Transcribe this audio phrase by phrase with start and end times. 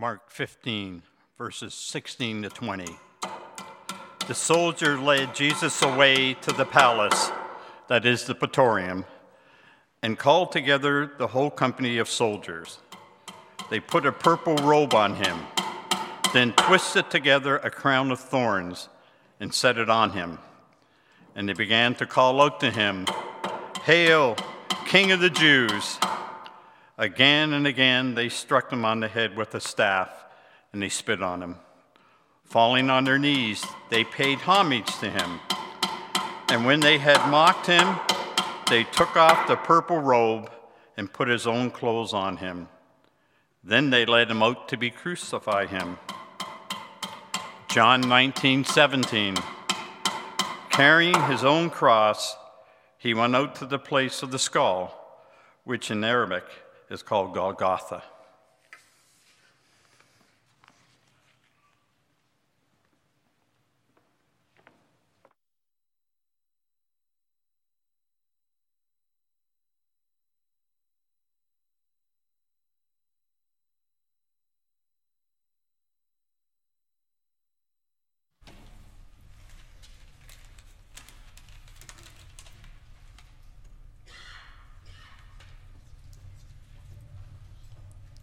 [0.00, 1.02] Mark 15,
[1.36, 2.86] verses 16 to 20.
[4.26, 7.30] The soldier led Jesus away to the palace,
[7.88, 9.04] that is the praetorium,
[10.02, 12.78] and called together the whole company of soldiers.
[13.68, 15.38] They put a purple robe on him,
[16.32, 18.88] then twisted together a crown of thorns
[19.38, 20.38] and set it on him.
[21.34, 23.04] And they began to call out to him,
[23.82, 24.34] Hail,
[24.86, 25.98] King of the Jews!
[27.00, 30.10] Again and again they struck him on the head with a staff,
[30.70, 31.56] and they spit on him.
[32.44, 35.40] Falling on their knees, they paid homage to him.
[36.50, 37.96] And when they had mocked him,
[38.68, 40.50] they took off the purple robe
[40.94, 42.68] and put his own clothes on him.
[43.64, 45.96] Then they led him out to be crucify him.
[47.70, 49.38] John 19:17.
[50.68, 52.36] Carrying his own cross,
[52.98, 55.24] he went out to the place of the skull,
[55.64, 56.44] which in Aramaic
[56.90, 58.02] is called Golgotha.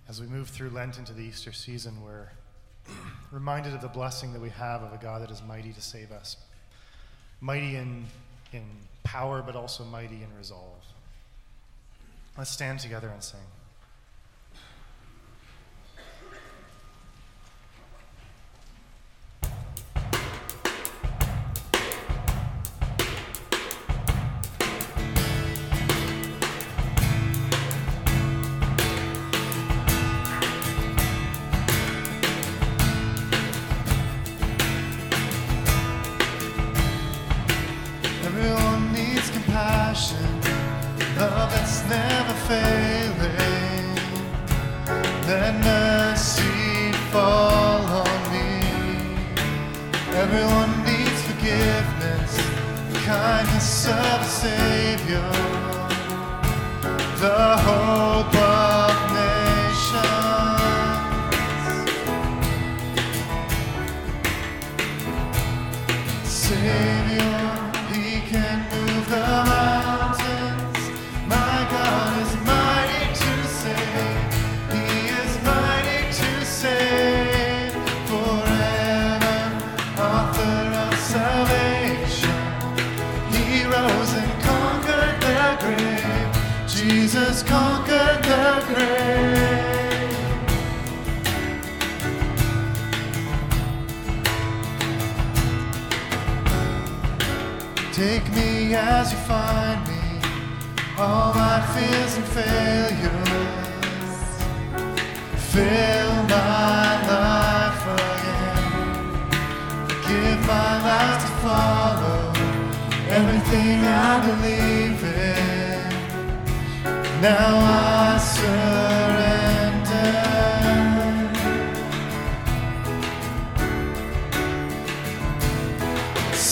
[0.09, 2.29] As we move through Lent into the Easter season, we're
[3.31, 6.11] reminded of the blessing that we have of a God that is mighty to save
[6.11, 6.37] us.
[7.41, 8.05] Mighty in,
[8.53, 8.63] in
[9.03, 10.83] power, but also mighty in resolve.
[12.37, 13.39] Let's stand together and sing.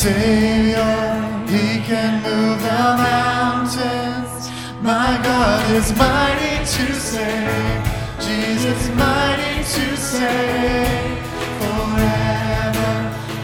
[0.06, 4.52] Savior, He can move the mountains.
[4.84, 7.82] My God is mighty to save.
[8.20, 11.18] Jesus mighty to save
[11.58, 12.94] forever.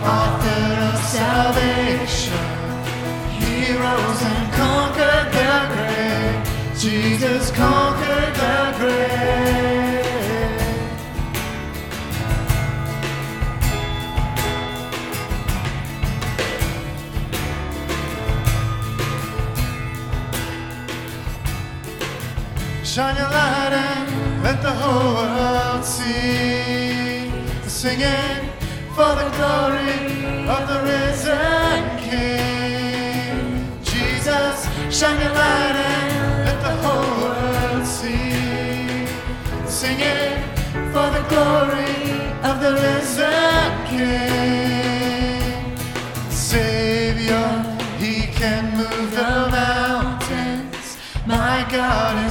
[0.06, 2.46] Author of salvation.
[3.40, 6.78] He rose and conquered the grave.
[6.78, 8.11] Jesus conquered
[23.02, 27.32] Shine your light and let the whole world see.
[27.68, 28.42] Singing
[28.96, 30.02] for the glory
[30.56, 33.82] of the risen King.
[33.82, 39.08] Jesus, shine your light and let the whole world see.
[39.66, 40.38] Singing
[40.94, 41.98] for the glory
[42.50, 45.76] of the risen King.
[46.30, 47.50] Savior,
[47.98, 50.98] He can move the mountains.
[51.26, 52.31] My God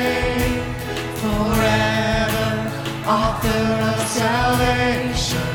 [3.05, 5.51] author of salvation.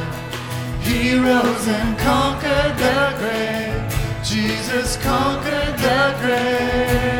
[0.81, 4.25] He rose and conquered the grave.
[4.25, 7.16] Jesus conquered the grave.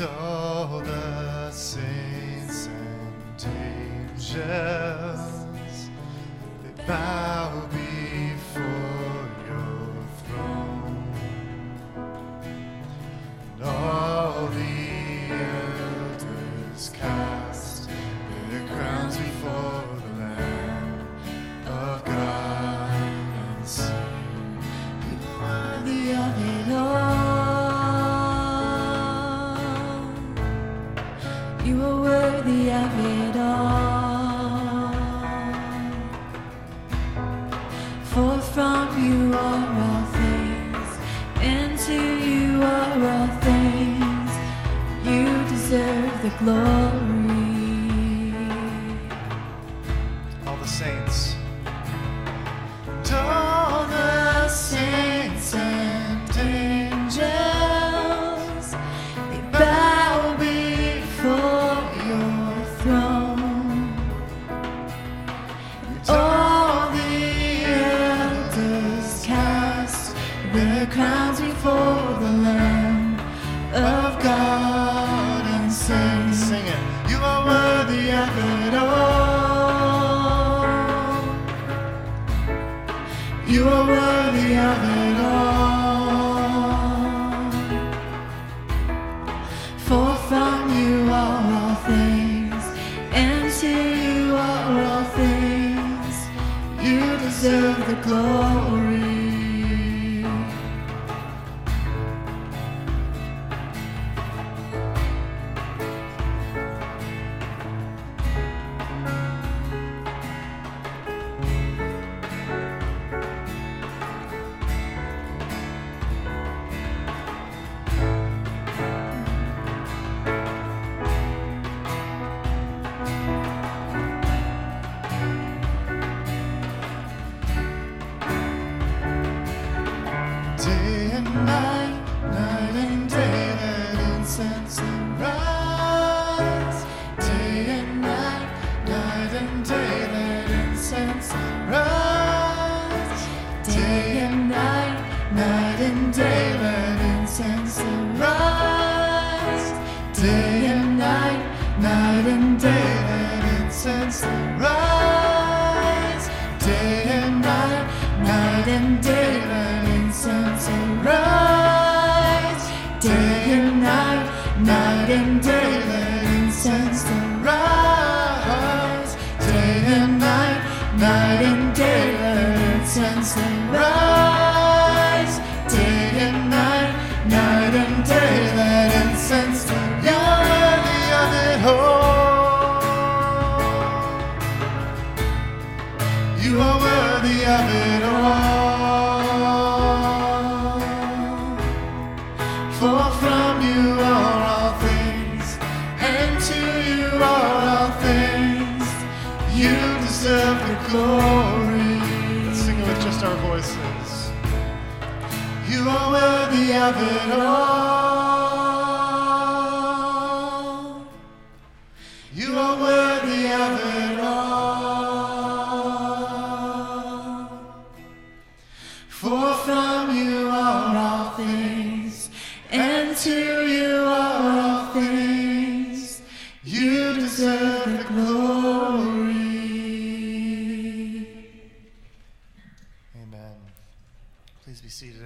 [0.00, 4.40] All the saints and angels,
[6.62, 7.21] they bow.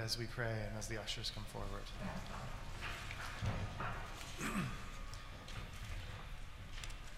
[0.07, 1.83] as we pray and as the ushers come forward.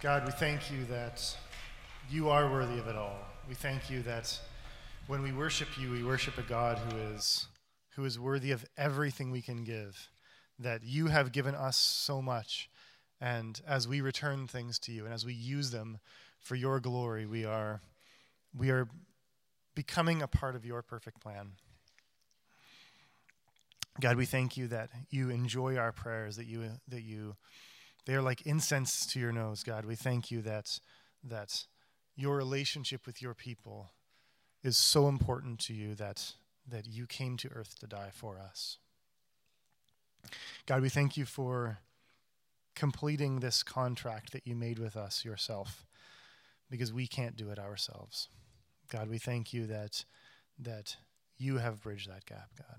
[0.01, 1.37] God, we thank you that
[2.11, 3.19] you are worthy of it all.
[3.47, 4.41] We thank you that
[5.07, 7.49] when we worship you, we worship a God who is,
[7.91, 10.09] who is worthy of everything we can give,
[10.59, 12.71] that you have given us so much.
[13.21, 15.99] And as we return things to you and as we use them
[16.41, 17.83] for your glory, we are,
[18.57, 18.89] we are
[19.75, 21.51] becoming a part of your perfect plan.
[24.01, 27.37] God, we thank you that you enjoy our prayers, that you that you
[28.07, 29.85] they are like incense to your nose, God.
[29.85, 30.79] We thank you that
[31.25, 31.67] that
[32.17, 33.91] your relationship with your people
[34.63, 36.33] is so important to you that
[36.67, 38.79] that you came to earth to die for us.
[40.67, 41.79] God, we thank you for
[42.75, 45.85] completing this contract that you made with us yourself
[46.71, 48.29] because we can't do it ourselves.
[48.91, 50.05] God, we thank you that
[50.59, 50.97] that
[51.37, 52.79] you have bridged that gap, God.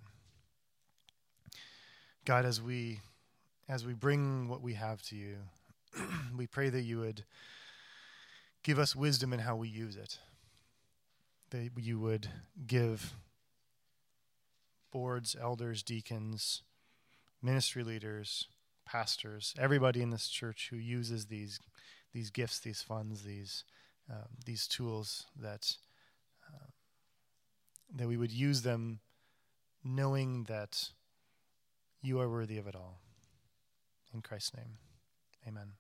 [2.25, 2.99] God, as we
[3.67, 5.38] as we bring what we have to you,
[6.35, 7.23] we pray that you would
[8.63, 10.17] give us wisdom in how we use it.
[11.51, 12.27] That you would
[12.65, 13.13] give
[14.91, 16.63] boards, elders, deacons,
[17.41, 18.47] ministry leaders,
[18.85, 21.59] pastors, everybody in this church who uses these
[22.11, 23.63] these gifts, these funds, these
[24.09, 25.75] um, these tools that
[26.47, 26.67] uh,
[27.95, 28.99] that we would use them,
[29.83, 30.89] knowing that
[32.01, 33.00] you are worthy of it all.
[34.13, 34.77] In Christ's name,
[35.48, 35.74] Amen.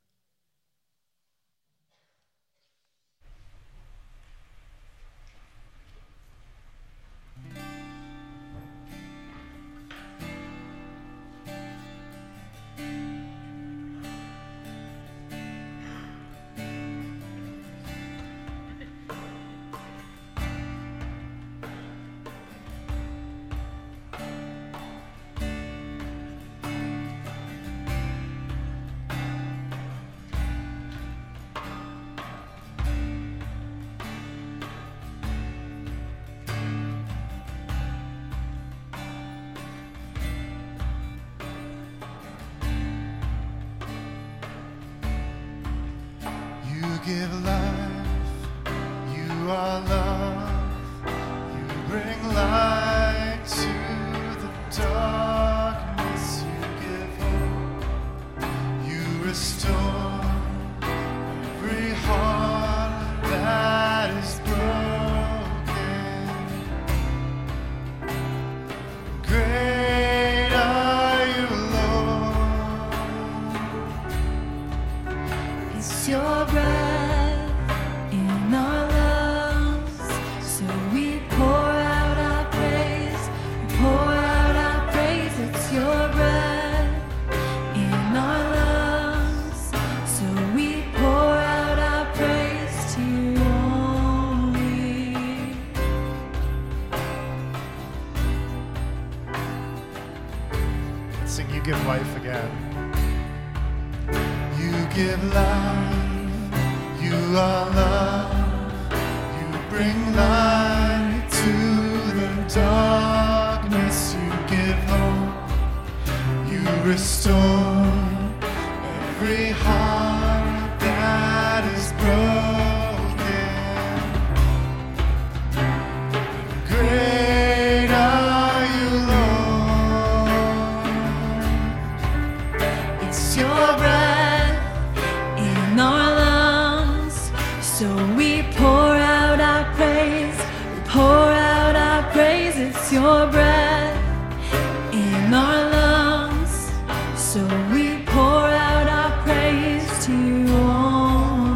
[137.79, 140.37] So we pour out our praise.
[140.75, 142.57] We pour out our praise.
[142.57, 146.71] It's your breath in our lungs.
[147.15, 147.39] So
[147.71, 151.53] we pour out our praise to you only.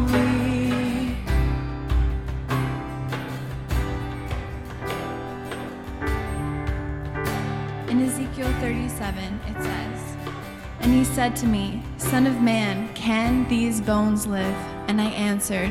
[7.90, 10.16] In Ezekiel 37, it says,
[10.80, 14.56] And he said to me, Son of man, can these bones live?
[14.88, 15.70] And I answered,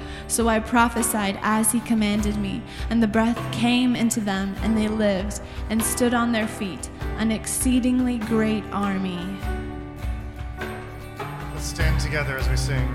[0.31, 4.87] So I prophesied as he commanded me, and the breath came into them, and they
[4.87, 9.19] lived and stood on their feet, an exceedingly great army.
[11.53, 12.87] Let's stand together as we sing.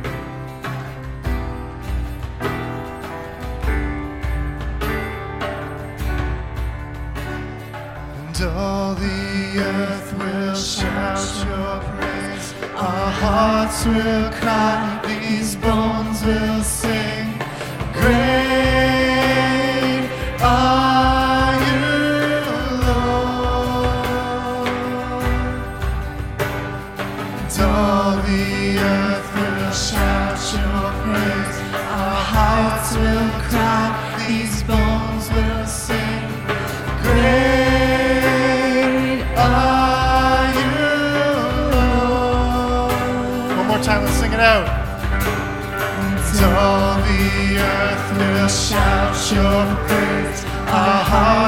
[8.29, 12.55] And all the earth will shout your praise.
[12.77, 16.86] Our hearts will cry, these bones will sing
[18.07, 18.46] praise.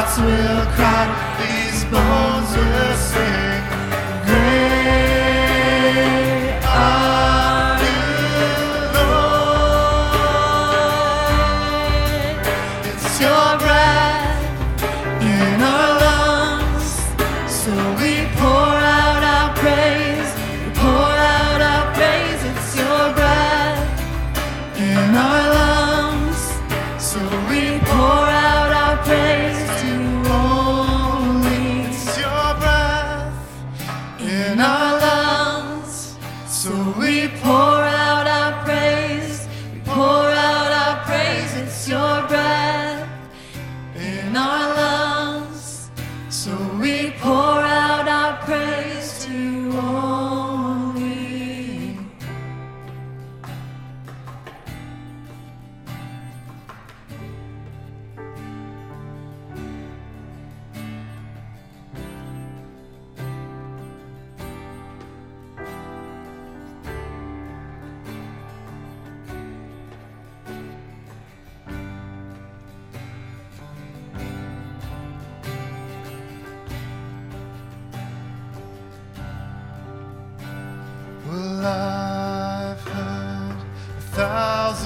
[0.08, 0.67] hearts will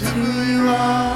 [0.00, 1.09] to your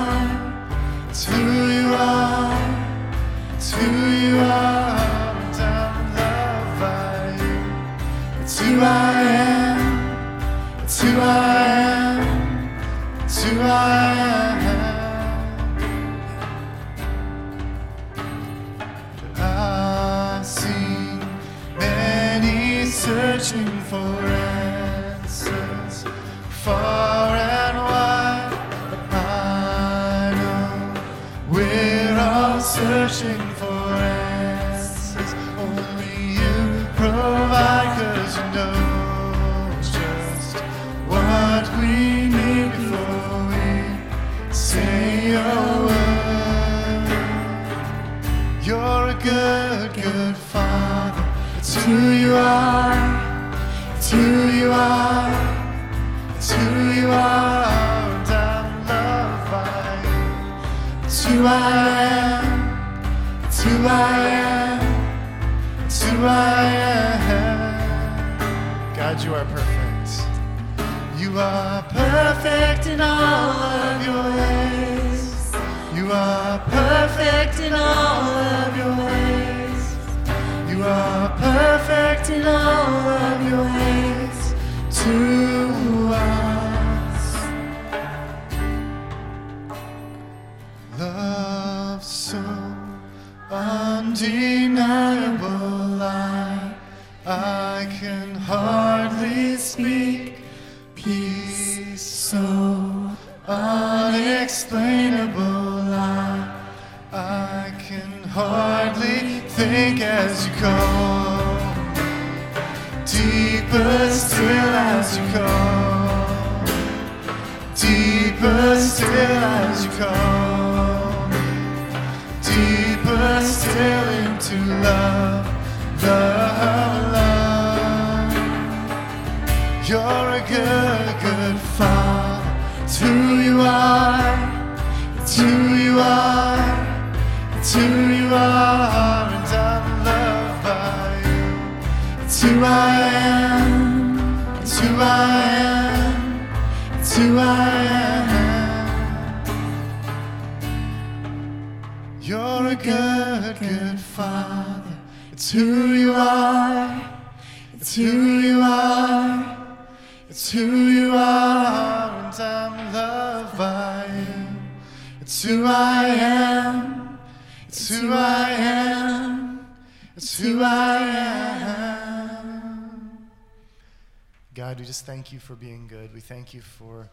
[175.35, 176.15] you for being good.
[176.15, 177.11] We thank you for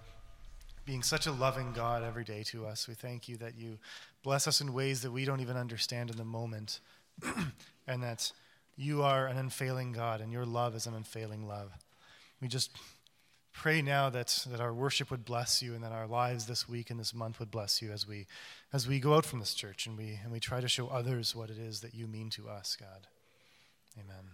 [0.85, 2.87] being such a loving God every day to us.
[2.87, 3.79] We thank you that you
[4.23, 6.79] bless us in ways that we don't even understand in the moment,
[7.87, 8.31] and that
[8.77, 11.71] you are an unfailing God and your love is an unfailing love.
[12.39, 12.71] We just
[13.53, 16.89] pray now that, that our worship would bless you and that our lives this week
[16.89, 18.27] and this month would bless you as we,
[18.71, 21.35] as we go out from this church and we, and we try to show others
[21.35, 23.07] what it is that you mean to us, God.
[23.99, 24.25] Amen.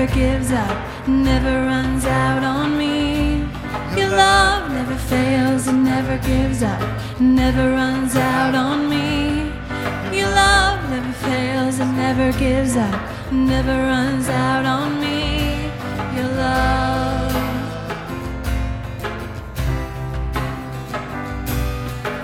[0.00, 3.40] Never gives up, never runs out on me.
[3.94, 6.80] Your love never fails and never gives up,
[7.20, 9.52] never runs out on me.
[10.16, 12.98] Your love never fails and never gives up,
[13.30, 15.68] never runs out on me.
[16.16, 17.36] Your love.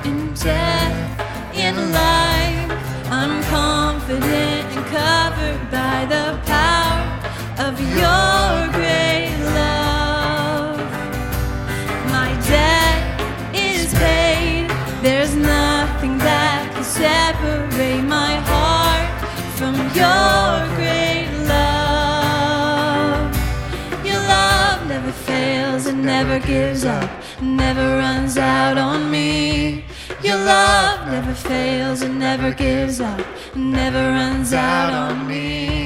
[0.06, 2.70] in death, in life.
[3.10, 6.85] I'm confident and covered by the power
[7.58, 10.78] of your great love.
[12.10, 14.68] My debt is paid.
[15.00, 19.08] There's nothing that can separate my heart
[19.56, 23.24] from your great love.
[24.04, 29.82] Your love never fails and never gives up, never runs out on me.
[30.22, 35.85] Your love never fails and never gives up, never runs out on me.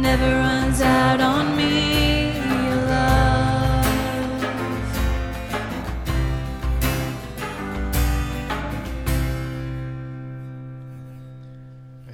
[0.00, 2.30] never runs out on me.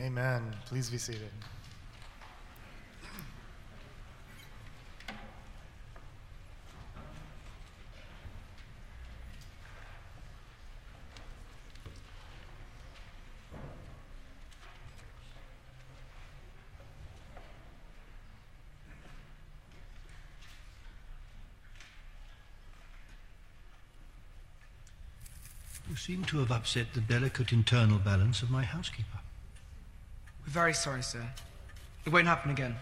[0.00, 0.42] Amen.
[0.66, 1.35] Please be seated.
[25.96, 29.18] You seem to have upset the delicate internal balance of my housekeeper.
[30.44, 31.24] We're very sorry, sir.
[32.04, 32.76] It won't happen again.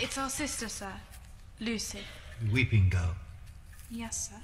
[0.00, 0.92] It's our sister, sir.
[1.60, 2.00] Lucy.
[2.42, 3.14] The weeping girl,
[3.88, 4.40] Yes, sir.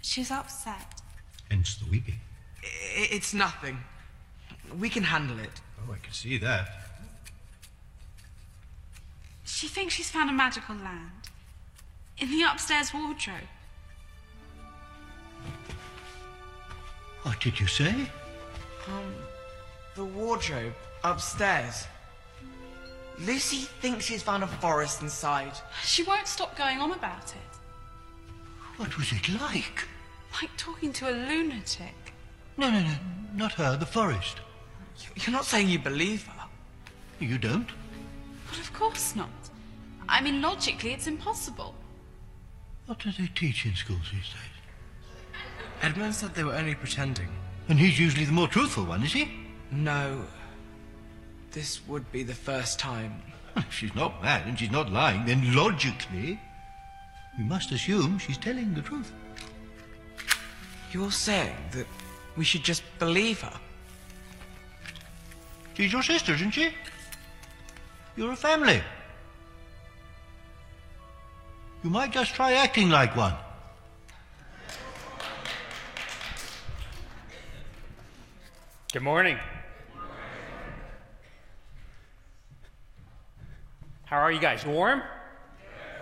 [0.00, 1.02] She's upset.
[1.50, 2.18] hence the weeping.
[2.64, 3.76] I- it's nothing.
[4.78, 5.60] We can handle it.
[5.86, 6.66] Oh, I can see that.
[9.44, 11.10] She thinks she's found a magical land.
[12.16, 13.48] In the upstairs wardrobe.
[17.26, 17.92] What did you say?
[18.86, 19.12] Um,
[19.96, 21.88] the wardrobe upstairs.
[23.18, 25.50] Lucy thinks she's found a forest inside.
[25.82, 27.58] She won't stop going on about it.
[28.76, 29.88] What was it like?
[30.40, 31.96] Like talking to a lunatic.
[32.56, 32.94] No, no, no,
[33.34, 34.36] not her, the forest.
[35.16, 36.44] You're not saying you believe her.
[37.18, 37.70] You don't?
[38.48, 39.30] But of course not.
[40.08, 41.74] I mean, logically, it's impossible.
[42.86, 44.55] What do they teach in schools these days?
[45.82, 47.28] Edmund said they were only pretending.
[47.68, 49.30] And he's usually the more truthful one, is he?
[49.70, 50.24] No.
[51.52, 53.22] This would be the first time.
[53.56, 56.38] If she's not mad and she's not lying, then logically,
[57.38, 59.10] we must assume she's telling the truth.
[60.92, 61.86] You're saying that
[62.36, 63.58] we should just believe her?
[65.74, 66.70] She's your sister, isn't she?
[68.16, 68.82] You're a family.
[71.82, 73.34] You might just try acting like one.
[78.96, 79.36] Good morning.
[84.06, 84.64] How are you guys?
[84.64, 85.02] Warm?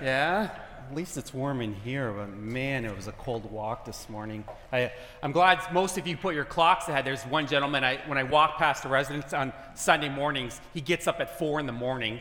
[0.01, 0.49] Yeah?
[0.89, 4.45] At least it's warm in here, but man, it was a cold walk this morning.
[4.73, 4.93] I,
[5.25, 7.05] I'm glad most of you put your clocks ahead.
[7.05, 11.09] There's one gentleman, I, when I walk past the residence on Sunday mornings, he gets
[11.09, 12.21] up at 4 in the morning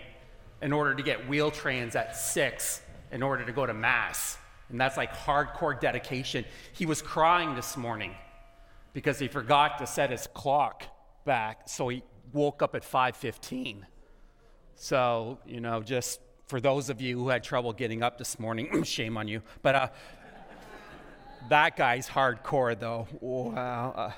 [0.64, 2.82] in order to get Wheel-Trans at 6
[3.12, 4.40] in order to go to Mass.
[4.70, 6.46] And that's like hardcore dedication.
[6.72, 8.16] He was crying this morning
[8.93, 10.84] because he forgot to set his clock
[11.25, 13.86] back, so he woke up at 5:15.
[14.75, 18.84] So, you know, just for those of you who had trouble getting up this morning,
[18.86, 19.41] shame on you.
[19.62, 19.88] But uh,
[21.49, 23.08] that guy's hardcore, though.
[23.19, 23.93] Wow.
[23.95, 24.12] Uh,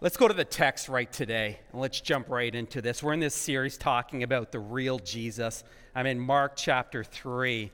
[0.00, 3.02] let's go to the text right today, and let's jump right into this.
[3.02, 5.64] We're in this series talking about the real Jesus.
[5.94, 7.70] I'm in Mark chapter 3.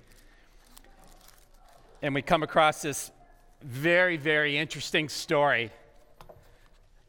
[2.02, 3.10] And we come across this
[3.62, 5.70] very, very interesting story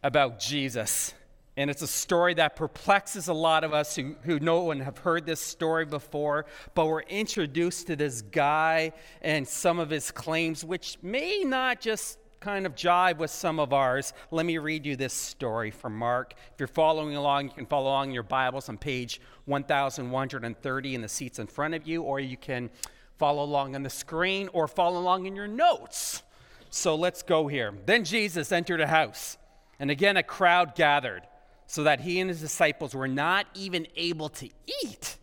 [0.03, 1.13] about Jesus.
[1.57, 4.97] And it's a story that perplexes a lot of us who, who know and have
[4.97, 10.63] heard this story before, but we're introduced to this guy and some of his claims,
[10.63, 14.13] which may not just kind of jive with some of ours.
[14.31, 16.33] Let me read you this story from Mark.
[16.53, 21.01] If you're following along, you can follow along in your Bibles on page 1130 in
[21.01, 22.71] the seats in front of you, or you can
[23.17, 26.23] follow along on the screen or follow along in your notes.
[26.71, 27.73] So let's go here.
[27.85, 29.37] Then Jesus entered a house.
[29.81, 31.23] And again, a crowd gathered,
[31.65, 34.47] so that he and his disciples were not even able to
[34.83, 35.17] eat.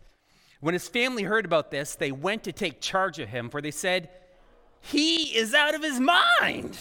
[0.58, 3.70] When his family heard about this, they went to take charge of him, for they
[3.70, 4.10] said,
[4.80, 6.76] He is out of his mind.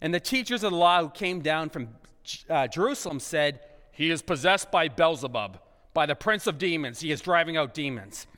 [0.00, 1.88] And the teachers of the law who came down from
[2.48, 3.58] uh, Jerusalem said,
[3.90, 5.58] He is possessed by Beelzebub,
[5.94, 7.00] by the prince of demons.
[7.00, 8.28] He is driving out demons.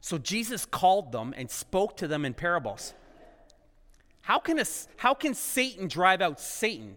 [0.00, 2.94] So Jesus called them and spoke to them in parables.
[4.22, 4.64] How can, a,
[4.96, 6.96] how can Satan drive out Satan?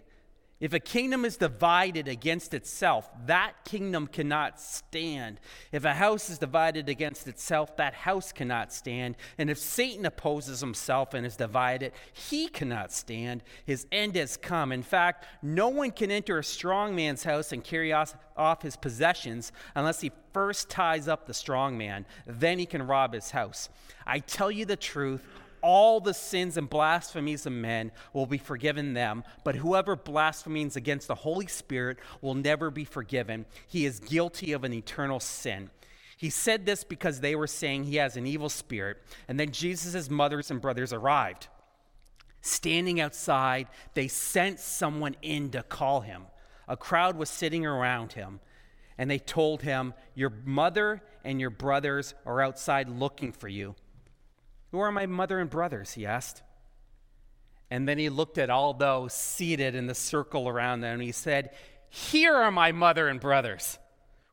[0.61, 5.39] If a kingdom is divided against itself, that kingdom cannot stand.
[5.71, 9.17] If a house is divided against itself, that house cannot stand.
[9.39, 13.41] And if Satan opposes himself and is divided, he cannot stand.
[13.65, 14.71] His end has come.
[14.71, 19.51] In fact, no one can enter a strong man's house and carry off his possessions
[19.73, 22.05] unless he first ties up the strong man.
[22.27, 23.67] Then he can rob his house.
[24.05, 25.25] I tell you the truth
[25.61, 31.07] all the sins and blasphemies of men will be forgiven them, but whoever blasphemes against
[31.07, 33.45] the Holy Spirit will never be forgiven.
[33.67, 35.69] He is guilty of an eternal sin.
[36.17, 38.97] He said this because they were saying he has an evil spirit,
[39.27, 41.47] and then Jesus' mothers and brothers arrived.
[42.41, 46.23] Standing outside, they sent someone in to call him.
[46.67, 48.39] A crowd was sitting around him,
[48.97, 53.75] and they told him, Your mother and your brothers are outside looking for you.
[54.71, 55.93] Who are my mother and brothers?
[55.93, 56.41] he asked.
[57.69, 61.11] And then he looked at all those seated in the circle around them and he
[61.11, 61.51] said,
[61.89, 63.79] Here are my mother and brothers.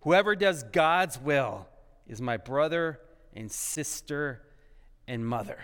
[0.02, 1.66] Whoever does God's will
[2.06, 3.00] is my brother
[3.34, 4.42] and sister
[5.06, 5.58] and mother.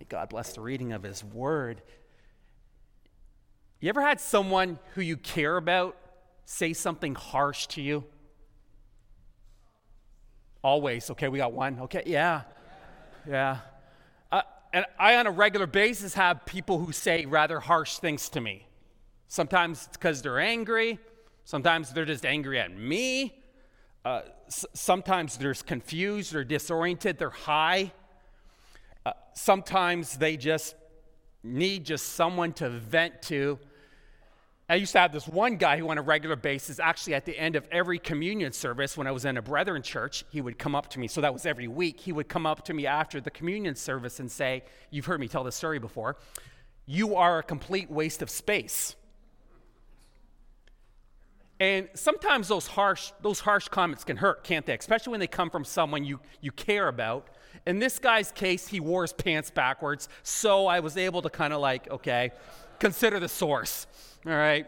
[0.00, 1.82] May God bless the reading of his word.
[3.80, 5.96] You ever had someone who you care about
[6.44, 8.04] say something harsh to you?
[10.62, 11.10] Always.
[11.10, 11.80] Okay, we got one.
[11.80, 12.42] Okay, yeah.
[13.28, 13.58] Yeah.
[14.30, 18.40] Uh, and I, on a regular basis, have people who say rather harsh things to
[18.40, 18.66] me.
[19.28, 20.98] Sometimes it's because they're angry,
[21.44, 23.34] sometimes they're just angry at me.
[24.04, 27.92] Uh, s- sometimes they're confused or disoriented, they're high.
[29.06, 30.74] Uh, sometimes they just
[31.42, 33.58] need just someone to vent to.
[34.68, 37.38] I used to have this one guy who, on a regular basis, actually at the
[37.38, 40.74] end of every communion service, when I was in a brethren church, he would come
[40.74, 41.08] up to me.
[41.08, 42.00] So that was every week.
[42.00, 45.28] He would come up to me after the communion service and say, You've heard me
[45.28, 46.16] tell this story before.
[46.86, 48.96] You are a complete waste of space.
[51.60, 54.74] And sometimes those harsh, those harsh comments can hurt, can't they?
[54.74, 57.28] Especially when they come from someone you, you care about.
[57.66, 61.52] In this guy's case, he wore his pants backwards, so I was able to kind
[61.52, 62.32] of like, okay,
[62.80, 63.86] consider the source.
[64.24, 64.66] All right.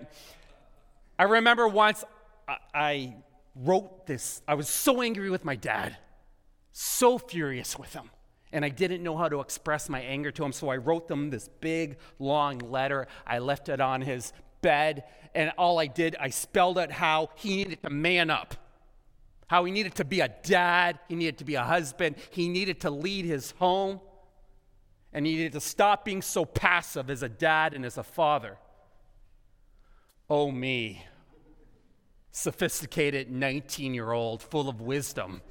[1.17, 2.03] I remember once
[2.49, 3.17] I, I
[3.55, 5.97] wrote this, I was so angry with my dad,
[6.73, 8.11] so furious with him.
[8.53, 11.31] And I didn't know how to express my anger to him, so I wrote them
[11.31, 13.07] this big, long letter.
[13.27, 17.57] I left it on his bed, and all I did, I spelled out how he
[17.57, 18.57] needed to man up,
[19.47, 22.81] how he needed to be a dad, he needed to be a husband, he needed
[22.81, 24.01] to lead his home,
[25.13, 28.57] and he needed to stop being so passive as a dad and as a father.
[30.29, 31.05] Oh, me,
[32.31, 35.43] sophisticated 19 year old full of wisdom.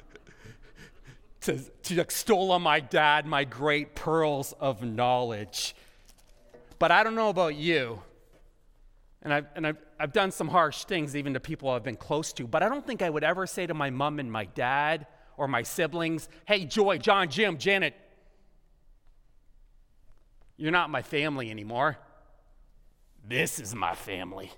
[1.42, 5.74] to, to extol on my dad my great pearls of knowledge.
[6.78, 8.00] But I don't know about you.
[9.22, 12.32] And, I've, and I've, I've done some harsh things even to people I've been close
[12.34, 15.08] to, but I don't think I would ever say to my mom and my dad
[15.36, 17.94] or my siblings, hey, Joy, John, Jim, Janet,
[20.56, 21.98] you're not my family anymore.
[23.28, 24.50] This is my family.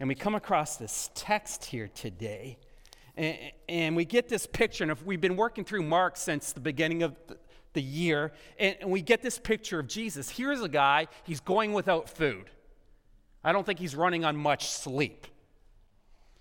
[0.00, 2.56] And we come across this text here today,
[3.16, 3.36] and,
[3.68, 4.82] and we get this picture.
[4.82, 7.36] And if we've been working through Mark since the beginning of the,
[7.74, 10.30] the year, and, and we get this picture of Jesus.
[10.30, 12.48] Here's a guy, he's going without food.
[13.44, 15.26] I don't think he's running on much sleep.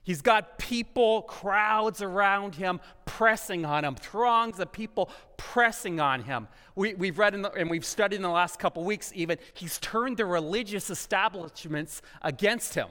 [0.07, 6.47] He's got people, crowds around him pressing on him, throngs of people pressing on him.
[6.75, 10.15] We, have read the, and we've studied in the last couple weeks even, he's turned
[10.15, 12.87] the religious establishments against him.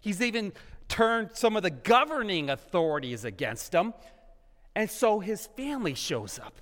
[0.00, 0.54] He's even
[0.88, 3.92] turned some of the governing authorities against him.
[4.74, 6.54] And so his family shows up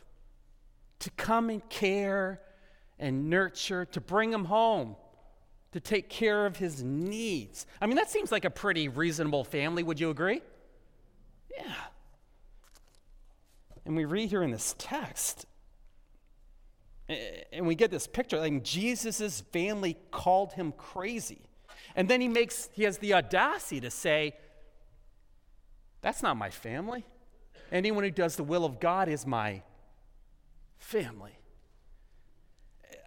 [0.99, 2.41] to come and care
[2.99, 4.97] and nurture, to bring him home
[5.73, 7.67] to take care of his needs.
[7.81, 10.43] I mean, that seems like a pretty reasonable family, would you agree?
[11.57, 11.75] Yeah.
[13.85, 15.47] And we read here in this text,
[17.09, 21.41] and we get this picture like Jesus' family called him crazy.
[21.97, 24.35] And then he makes, he has the audacity to say,
[26.01, 27.05] That's not my family.
[27.71, 29.63] Anyone who does the will of God is my
[30.79, 31.39] family.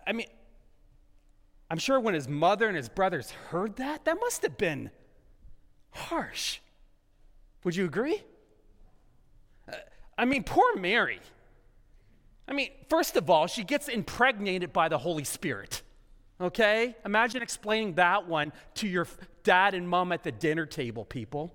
[0.08, 0.28] I mean,
[1.69, 4.91] I'm sure when his mother and his brothers heard that, that must have been
[5.91, 6.60] harsh.
[7.63, 8.21] Would you agree?
[9.67, 9.78] Uh,
[10.17, 11.19] I mean, poor Mary.
[12.47, 15.82] I mean, first of all, she gets impregnated by the Holy Spirit.
[16.39, 16.95] Okay?
[17.04, 19.08] Imagine explaining that one to your
[19.43, 21.54] dad and mom at the dinner table, people.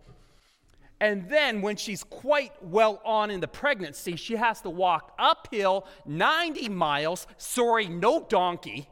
[1.00, 5.86] And then, when she's quite well on in the pregnancy, she has to walk uphill
[6.04, 8.86] 90 miles, sorry, no donkey,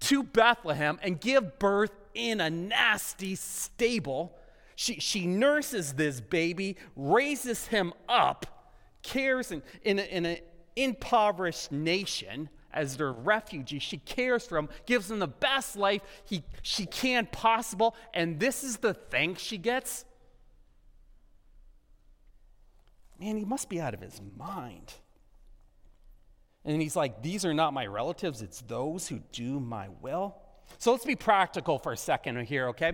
[0.00, 4.36] to Bethlehem and give birth in a nasty stable.
[4.76, 8.72] She, she nurses this baby, raises him up,
[9.02, 10.38] cares in, in, an
[10.76, 13.78] impoverished nation as their refugee.
[13.78, 18.64] She cares for him, gives him the best life he, she can possible, and this
[18.64, 20.04] is the thanks she gets?
[23.20, 24.94] Man, he must be out of his mind.
[26.64, 30.36] And he's like, These are not my relatives, it's those who do my will.
[30.78, 32.92] So let's be practical for a second here, okay?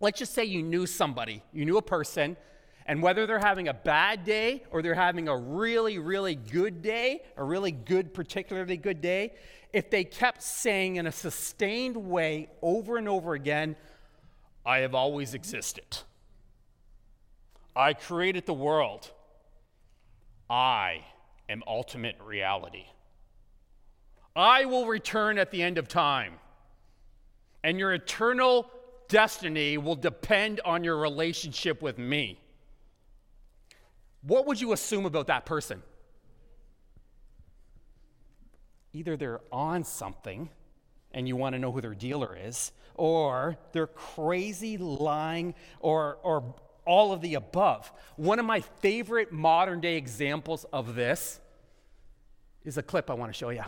[0.00, 2.36] Let's just say you knew somebody, you knew a person,
[2.84, 7.22] and whether they're having a bad day or they're having a really, really good day,
[7.36, 9.32] a really good, particularly good day,
[9.72, 13.76] if they kept saying in a sustained way over and over again,
[14.64, 15.98] I have always existed.
[17.74, 19.10] I created the world.
[20.48, 21.04] I
[21.48, 22.84] am ultimate reality.
[24.34, 26.34] I will return at the end of time,
[27.64, 28.70] and your eternal
[29.08, 32.38] destiny will depend on your relationship with me.
[34.22, 35.82] What would you assume about that person?
[38.92, 40.48] Either they're on something
[41.12, 46.54] and you want to know who their dealer is, or they're crazy, lying, or, or
[46.86, 47.92] all of the above.
[48.16, 51.40] One of my favorite modern day examples of this
[52.64, 53.64] is a clip I want to show you.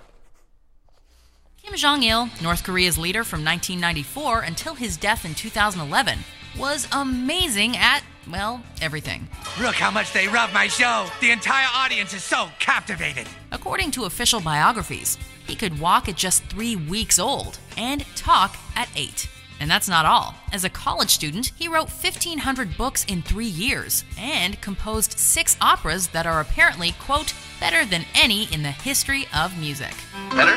[1.62, 6.18] Kim Jong il, North Korea's leader from 1994 until his death in 2011,
[6.56, 9.28] was amazing at, well, everything.
[9.60, 11.06] Look how much they love my show.
[11.20, 13.26] The entire audience is so captivated.
[13.52, 18.88] According to official biographies, he could walk at just three weeks old and talk at
[18.96, 19.28] eight.
[19.60, 20.34] And that's not all.
[20.52, 26.08] As a college student, he wrote 1,500 books in three years and composed six operas
[26.08, 29.94] that are apparently, quote, better than any in the history of music.
[30.30, 30.56] Better?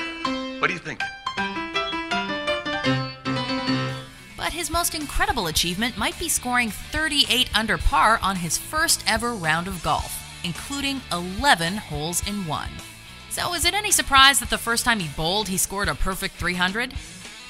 [0.60, 1.02] What do you think?
[4.38, 9.34] But his most incredible achievement might be scoring 38 under par on his first ever
[9.34, 12.70] round of golf, including 11 holes in one.
[13.30, 16.36] So, is it any surprise that the first time he bowled, he scored a perfect
[16.36, 16.94] 300?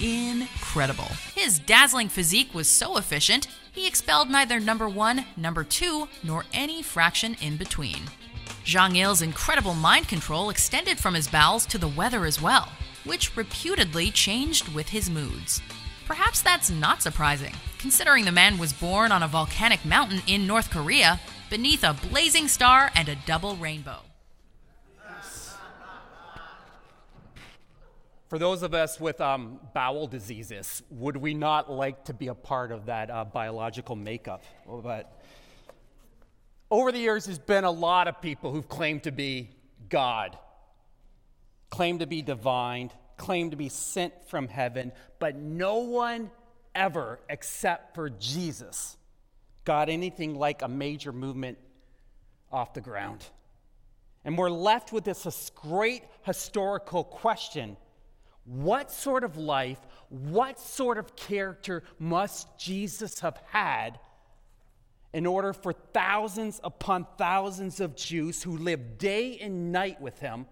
[0.01, 1.11] Incredible.
[1.35, 6.81] His dazzling physique was so efficient, he expelled neither number one, number two, nor any
[6.81, 8.01] fraction in between.
[8.63, 12.69] Jong Il's incredible mind control extended from his bowels to the weather as well,
[13.05, 15.61] which reputedly changed with his moods.
[16.07, 20.69] Perhaps that's not surprising, considering the man was born on a volcanic mountain in North
[20.69, 23.99] Korea beneath a blazing star and a double rainbow.
[28.31, 32.33] For those of us with um, bowel diseases, would we not like to be a
[32.33, 34.41] part of that uh, biological makeup?
[34.65, 35.21] But
[36.69, 39.49] over the years, there's been a lot of people who've claimed to be
[39.89, 40.37] God,
[41.69, 46.31] claimed to be divine, claimed to be sent from heaven, but no one
[46.73, 48.95] ever, except for Jesus,
[49.65, 51.57] got anything like a major movement
[52.49, 53.25] off the ground.
[54.23, 57.75] And we're left with this great historical question
[58.45, 59.79] what sort of life,
[60.09, 63.99] what sort of character must Jesus have had
[65.13, 70.45] in order for thousands upon thousands of Jews who lived day and night with him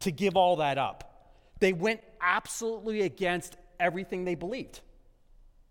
[0.00, 1.34] to give all that up?
[1.60, 4.80] They went absolutely against everything they believed,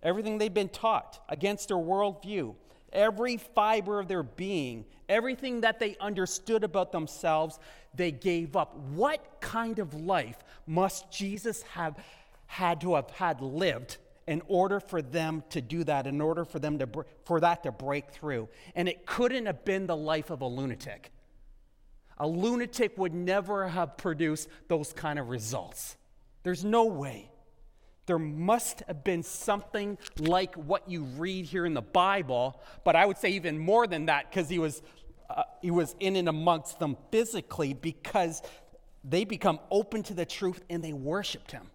[0.04, 2.56] everything they'd been taught, against their worldview,
[2.92, 7.60] every fiber of their being, everything that they understood about themselves,
[7.94, 8.76] they gave up.
[8.76, 10.38] What kind of life
[10.68, 11.98] must Jesus have
[12.46, 13.98] had to have had lived
[14.28, 16.88] in order for them to do that, in order for them to
[17.26, 18.50] for that to break through?
[18.76, 21.12] And it couldn't have been the life of a lunatic.
[22.20, 25.96] A lunatic would never have produced those kind of results.
[26.44, 27.30] There's no way.
[28.08, 33.06] There must have been something like what you read here in the Bible, but I
[33.06, 34.82] would say even more than that because he was
[35.30, 38.42] uh, he was in and amongst them physically because
[39.08, 41.70] they become open to the truth and they worshiped him.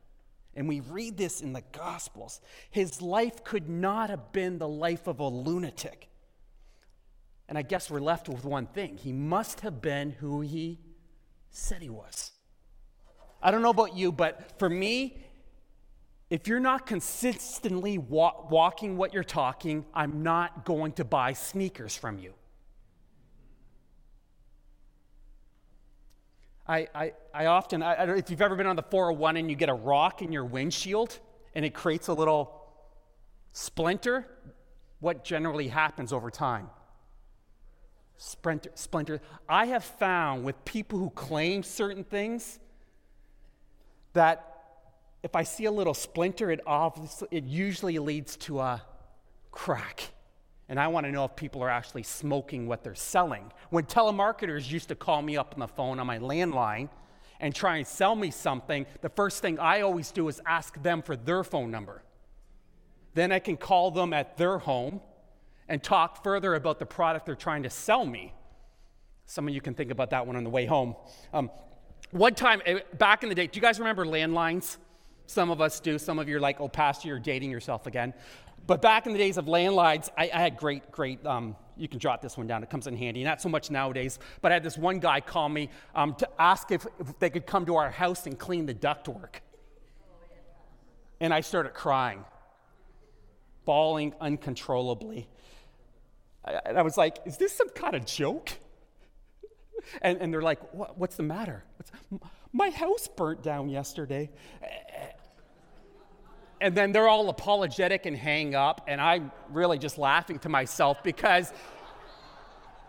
[0.54, 2.40] And we read this in the Gospels.
[2.70, 6.08] His life could not have been the life of a lunatic.
[7.48, 10.78] And I guess we're left with one thing he must have been who he
[11.50, 12.32] said he was.
[13.42, 15.18] I don't know about you, but for me,
[16.30, 21.96] if you're not consistently wa- walking what you're talking, I'm not going to buy sneakers
[21.96, 22.34] from you.
[26.66, 29.56] I, I, I often, I, I, if you've ever been on the 401 and you
[29.56, 31.18] get a rock in your windshield
[31.54, 32.62] and it creates a little
[33.52, 34.26] splinter,
[35.00, 36.70] what generally happens over time?
[38.16, 39.20] Splinter, splinter.
[39.48, 42.60] I have found with people who claim certain things
[44.12, 44.48] that
[45.22, 48.82] if I see a little splinter, it, obviously, it usually leads to a
[49.50, 50.12] crack.
[50.68, 53.52] And I want to know if people are actually smoking what they're selling.
[53.70, 56.88] When telemarketers used to call me up on the phone on my landline
[57.40, 61.02] and try and sell me something, the first thing I always do is ask them
[61.02, 62.02] for their phone number.
[63.14, 65.00] Then I can call them at their home
[65.68, 68.32] and talk further about the product they're trying to sell me.
[69.26, 70.96] Some of you can think about that one on the way home.
[71.32, 71.50] Um,
[72.10, 74.76] one time, eh, back in the day, do you guys remember landlines?
[75.26, 75.98] Some of us do.
[75.98, 78.12] Some of you are like, oh, Pastor, you're dating yourself again.
[78.66, 81.98] But back in the days of landlines, I, I had great, great, um, you can
[81.98, 83.24] jot this one down, it comes in handy.
[83.24, 86.70] Not so much nowadays, but I had this one guy call me um, to ask
[86.70, 89.36] if, if they could come to our house and clean the ductwork.
[91.20, 92.24] And I started crying,
[93.64, 95.28] bawling uncontrollably.
[96.44, 98.52] I, and I was like, is this some kind of joke?
[100.00, 101.64] And, and they're like, what, what's the matter?
[101.76, 101.90] What's,
[102.52, 104.30] my house burnt down yesterday
[106.62, 111.02] and then they're all apologetic and hang up, and I'm really just laughing to myself
[111.02, 111.52] because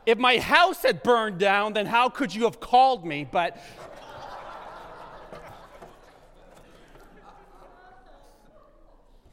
[0.05, 3.27] if my house had burned down, then how could you have called me?
[3.29, 3.57] But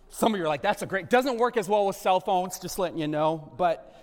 [0.08, 2.58] some of you are like, that's a great, doesn't work as well with cell phones,
[2.58, 3.52] just letting you know.
[3.58, 3.99] But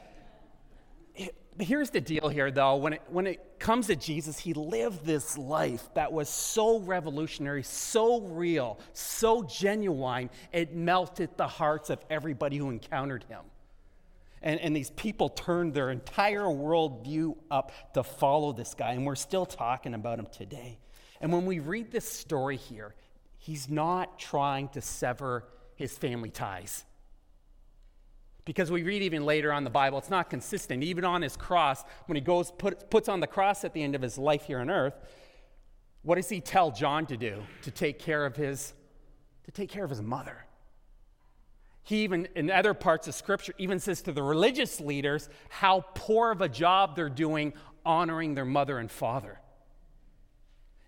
[1.60, 2.76] here's the deal here, though.
[2.76, 7.64] When it, when it comes to Jesus, he lived this life that was so revolutionary,
[7.64, 13.42] so real, so genuine, it melted the hearts of everybody who encountered him.
[14.42, 19.16] And, and these people turned their entire worldview up to follow this guy, and we're
[19.16, 20.78] still talking about him today.
[21.20, 22.94] And when we read this story here,
[23.40, 25.46] he's not trying to sever
[25.76, 26.86] his family ties.
[28.48, 30.82] Because we read even later on the Bible, it's not consistent.
[30.82, 33.94] Even on his cross, when he goes, put, puts on the cross at the end
[33.94, 34.94] of his life here on earth,
[36.02, 37.44] what does he tell John to do?
[37.64, 38.74] To take care of his,
[39.44, 40.46] to take care of his mother.
[41.84, 46.32] He even, in other parts of Scripture, even says to the religious leaders how poor
[46.32, 47.52] of a job they're doing
[47.86, 49.42] honoring their mother and father.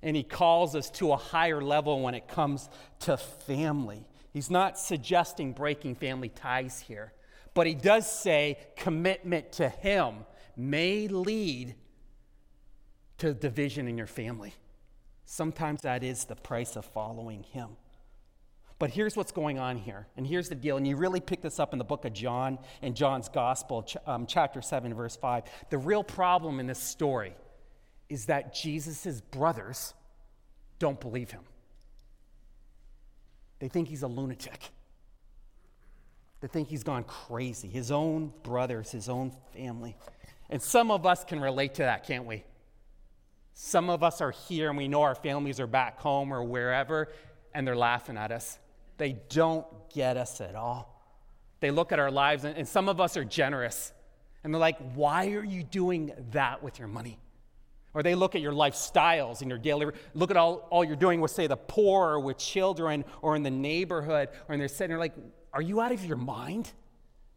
[0.02, 4.08] And he calls us to a higher level when it comes to family.
[4.32, 7.12] He's not suggesting breaking family ties here.
[7.54, 10.26] But he does say commitment to him
[10.56, 11.76] may lead
[13.18, 14.54] to division in your family.
[15.26, 17.70] Sometimes that is the price of following him.
[18.80, 20.08] But here's what's going on here.
[20.16, 20.78] And here's the deal.
[20.78, 23.98] And you really pick this up in the book of John and John's Gospel, ch-
[24.08, 25.44] um, chapter 7, verse 5.
[25.70, 27.36] The real problem in this story
[28.08, 29.94] is that Jesus' brothers
[30.80, 31.44] don't believe him,
[33.60, 34.72] they think he's a lunatic.
[36.42, 37.68] They think he's gone crazy.
[37.68, 39.96] His own brothers, his own family.
[40.50, 42.44] And some of us can relate to that, can't we?
[43.54, 47.10] Some of us are here and we know our families are back home or wherever,
[47.54, 48.58] and they're laughing at us.
[48.98, 50.96] They don't get us at all.
[51.60, 53.92] They look at our lives, and, and some of us are generous.
[54.44, 57.20] And they're like, why are you doing that with your money?
[57.94, 61.20] Or they look at your lifestyles and your daily, look at all, all you're doing
[61.20, 64.90] with, say, the poor or with children or in the neighborhood, or and they're sitting
[64.90, 65.16] there like,
[65.54, 66.72] are you out of your mind?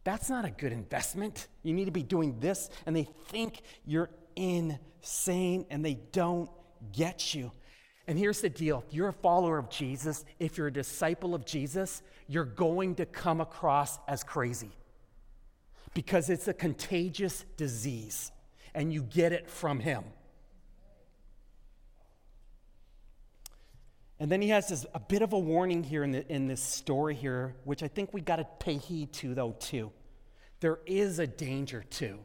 [0.03, 1.47] That's not a good investment.
[1.63, 2.69] You need to be doing this.
[2.85, 6.49] And they think you're insane and they don't
[6.91, 7.51] get you.
[8.07, 11.45] And here's the deal if you're a follower of Jesus, if you're a disciple of
[11.45, 14.71] Jesus, you're going to come across as crazy
[15.93, 18.31] because it's a contagious disease
[18.73, 20.03] and you get it from Him.
[24.23, 26.61] And then he has this, a bit of a warning here in, the, in this
[26.61, 29.91] story here, which I think we got to pay heed to, though, too.
[30.61, 32.19] There is a danger, too,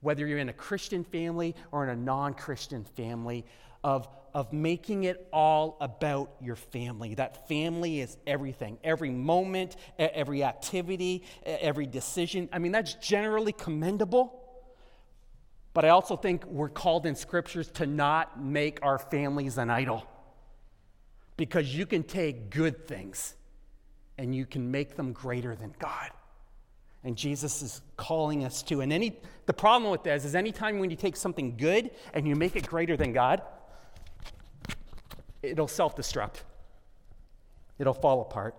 [0.00, 3.44] whether you're in a Christian family or in a non Christian family,
[3.82, 7.14] of, of making it all about your family.
[7.14, 8.78] That family is everything.
[8.82, 12.48] Every moment, every activity, every decision.
[12.54, 14.40] I mean, that's generally commendable.
[15.74, 20.06] But I also think we're called in scriptures to not make our families an idol
[21.36, 23.34] because you can take good things
[24.18, 26.10] and you can make them greater than God.
[27.02, 28.80] And Jesus is calling us to.
[28.80, 32.34] And any the problem with this is anytime when you take something good and you
[32.34, 33.42] make it greater than God,
[35.42, 36.36] it'll self-destruct.
[37.78, 38.54] It'll fall apart.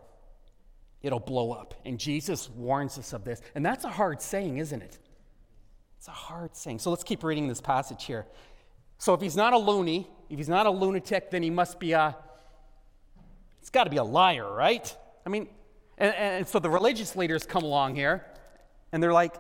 [1.02, 1.74] It'll blow up.
[1.86, 3.42] And Jesus warns us of this.
[3.56, 5.00] And that's a hard saying, isn't it?
[5.98, 6.80] It's a hard saying.
[6.80, 8.28] So let's keep reading this passage here.
[8.98, 11.94] So if he's not a loony, if he's not a lunatic, then he must be
[11.94, 12.16] a
[13.66, 14.96] it's got to be a liar, right?
[15.26, 15.48] I mean,
[15.98, 18.24] and, and so the religious leaders come along here
[18.92, 19.34] and they're like,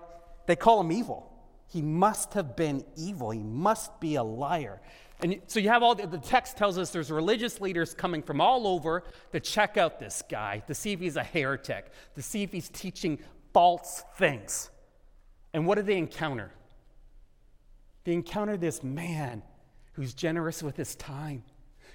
[0.48, 1.32] they call him evil.
[1.68, 3.30] He must have been evil.
[3.30, 4.82] He must be a liar.
[5.22, 8.42] And so you have all the, the, text tells us there's religious leaders coming from
[8.42, 12.42] all over to check out this guy, to see if he's a heretic, to see
[12.42, 13.20] if he's teaching
[13.54, 14.72] false things.
[15.54, 16.52] And what do they encounter?
[18.06, 19.44] They encounter this man
[19.94, 21.44] who's generous with his time,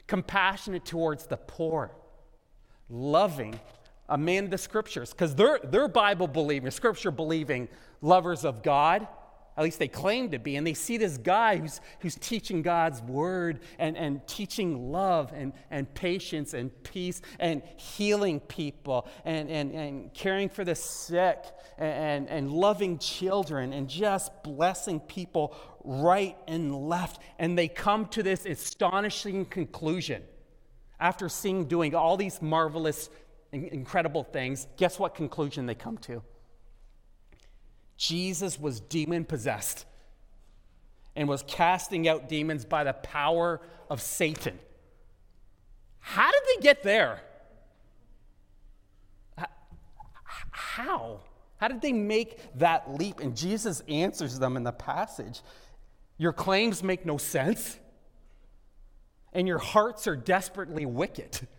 [0.06, 1.96] compassionate towards the poor,
[2.90, 3.58] loving
[4.08, 7.68] a man of the scriptures because they're, they're Bible believing, scripture believing
[8.02, 9.06] lovers of God.
[9.56, 10.56] At least they claim to be.
[10.56, 15.52] And they see this guy who's, who's teaching God's word and, and teaching love and,
[15.70, 21.44] and patience and peace and healing people and, and, and caring for the sick
[21.78, 27.20] and, and loving children and just blessing people right and left.
[27.38, 30.22] And they come to this astonishing conclusion
[31.00, 33.08] after seeing doing all these marvelous,
[33.52, 36.22] incredible things, guess what conclusion they come to?
[37.96, 39.86] Jesus was demon possessed
[41.16, 44.58] and was casting out demons by the power of Satan.
[45.98, 47.20] How did they get there?
[50.50, 51.20] How?
[51.56, 53.20] How did they make that leap?
[53.20, 55.42] And Jesus answers them in the passage.
[56.16, 57.78] Your claims make no sense
[59.32, 61.46] and your hearts are desperately wicked.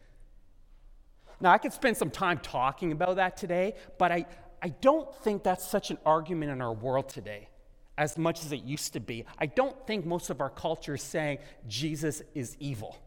[1.43, 4.28] Now, I could spend some time talking about that today, but I,
[4.61, 7.49] I don't think that's such an argument in our world today.
[7.97, 9.26] as much as it used to be.
[9.38, 12.97] I don't think most of our culture is saying Jesus is evil.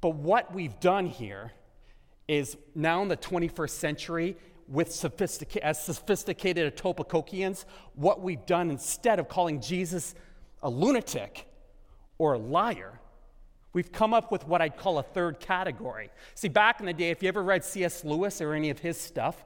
[0.00, 1.52] But what we've done here
[2.28, 4.36] is now in the 21st century,
[4.68, 7.64] with sophistica- as sophisticated Etobicokians,
[7.94, 10.14] what we've done instead of calling Jesus
[10.62, 11.47] a lunatic
[12.18, 13.00] or a liar,
[13.72, 16.10] we've come up with what I'd call a third category.
[16.34, 18.04] See, back in the day, if you ever read C.S.
[18.04, 19.44] Lewis or any of his stuff,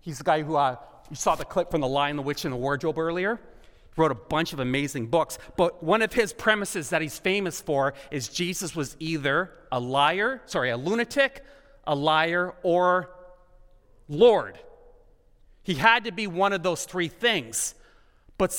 [0.00, 0.76] he's the guy who uh,
[1.10, 3.40] you saw the clip from The Lion, the Witch, and the Wardrobe earlier.
[3.96, 7.94] Wrote a bunch of amazing books, but one of his premises that he's famous for
[8.12, 11.44] is Jesus was either a liar, sorry, a lunatic,
[11.84, 13.10] a liar, or
[14.08, 14.56] Lord.
[15.64, 17.74] He had to be one of those three things.
[18.38, 18.52] But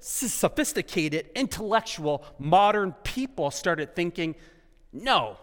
[0.00, 4.34] sophisticated, intellectual, modern people started thinking,
[4.92, 5.36] no,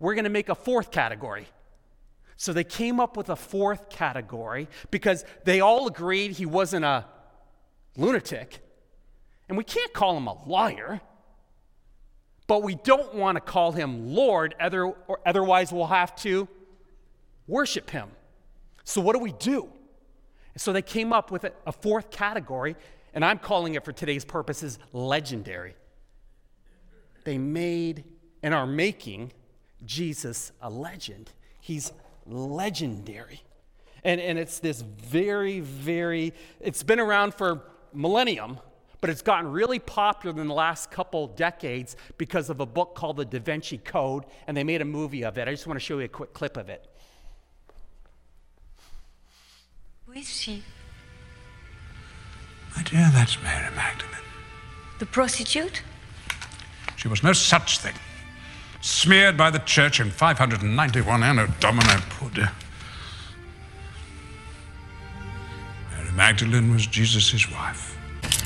[0.00, 1.46] we're going to make a fourth category.
[2.36, 7.04] So they came up with a fourth category because they all agreed he wasn't a
[7.96, 8.60] lunatic.
[9.48, 11.00] And we can't call him a liar.
[12.46, 14.94] But we don't want to call him Lord, other,
[15.26, 16.48] otherwise, we'll have to
[17.46, 18.10] worship him.
[18.84, 19.68] So, what do we do?
[20.56, 22.74] So, they came up with a fourth category,
[23.18, 25.74] and I'm calling it for today's purposes legendary.
[27.24, 28.04] They made
[28.44, 29.32] and are making
[29.84, 31.32] Jesus a legend.
[31.60, 31.90] He's
[32.26, 33.42] legendary.
[34.04, 38.60] And, and it's this very, very, it's been around for millennium,
[39.00, 43.16] but it's gotten really popular in the last couple decades because of a book called
[43.16, 45.48] The Da Vinci Code, and they made a movie of it.
[45.48, 46.86] I just want to show you a quick clip of it.
[50.06, 50.62] Who is she?
[52.78, 54.22] My dear, that's Mary Magdalene.
[55.00, 55.82] The prostitute?
[56.94, 57.94] She was no such thing.
[58.80, 62.52] Smeared by the church in 591 Anno Domini, poor dear.
[65.90, 67.98] Mary Magdalene was Jesus' wife.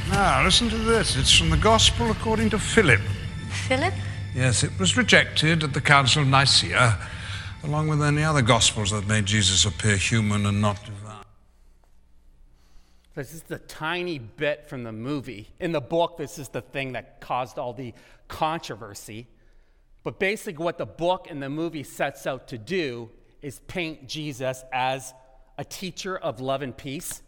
[0.09, 1.15] Now, listen to this.
[1.15, 3.03] It's from the Gospel according to Philip.
[3.69, 3.93] Philip?
[4.35, 6.99] Yes, it was rejected at the Council of Nicaea,
[7.65, 11.02] along with any other Gospels that made Jesus appear human and not divine.
[13.15, 15.49] This is the tiny bit from the movie.
[15.61, 17.93] In the book, this is the thing that caused all the
[18.29, 19.27] controversy.
[20.03, 23.11] But basically, what the book and the movie sets out to do
[23.43, 25.13] is paint Jesus as
[25.59, 27.23] a teacher of love and peace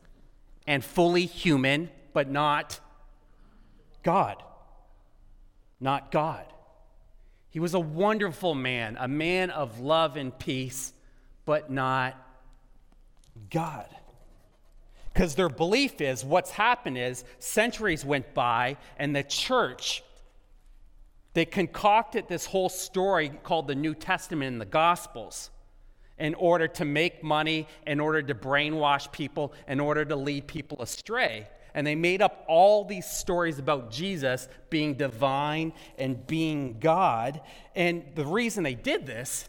[0.66, 2.80] and fully human, but not
[4.03, 4.43] God.
[5.80, 6.47] Not God.
[7.51, 10.93] He was a wonderful man, a man of love and peace,
[11.45, 12.16] but not
[13.51, 13.87] God.
[15.14, 20.02] Because their belief is what's happened is centuries went by and the church
[21.34, 25.50] they concocted this whole story called the New Testament and the Gospels
[26.16, 30.80] in order to make money, in order to brainwash people, in order to lead people
[30.80, 31.48] astray.
[31.74, 37.40] And they made up all these stories about Jesus being divine and being God.
[37.74, 39.48] And the reason they did this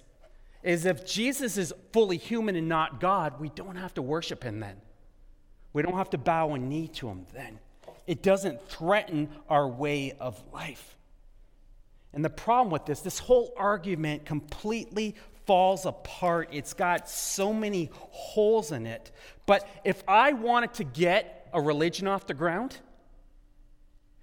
[0.64, 4.60] is if Jesus is fully human and not God, we don't have to worship him
[4.60, 4.78] then.
[5.76, 7.60] We don't have to bow a knee to him then.
[8.08, 10.96] It doesn't threaten our way of life.
[12.14, 15.16] And the problem with this, this whole argument completely
[15.46, 16.48] falls apart.
[16.54, 19.12] It's got so many holes in it.
[19.46, 22.78] But if I wanted to get a religion off the ground,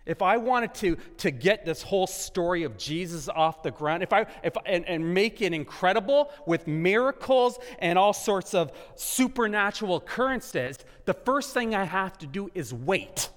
[0.04, 4.12] if I wanted to, to get this whole story of Jesus off the ground, if
[4.12, 10.78] I, if, and, and make it incredible with miracles and all sorts of supernatural occurrences,
[11.04, 13.30] the first thing I have to do is wait.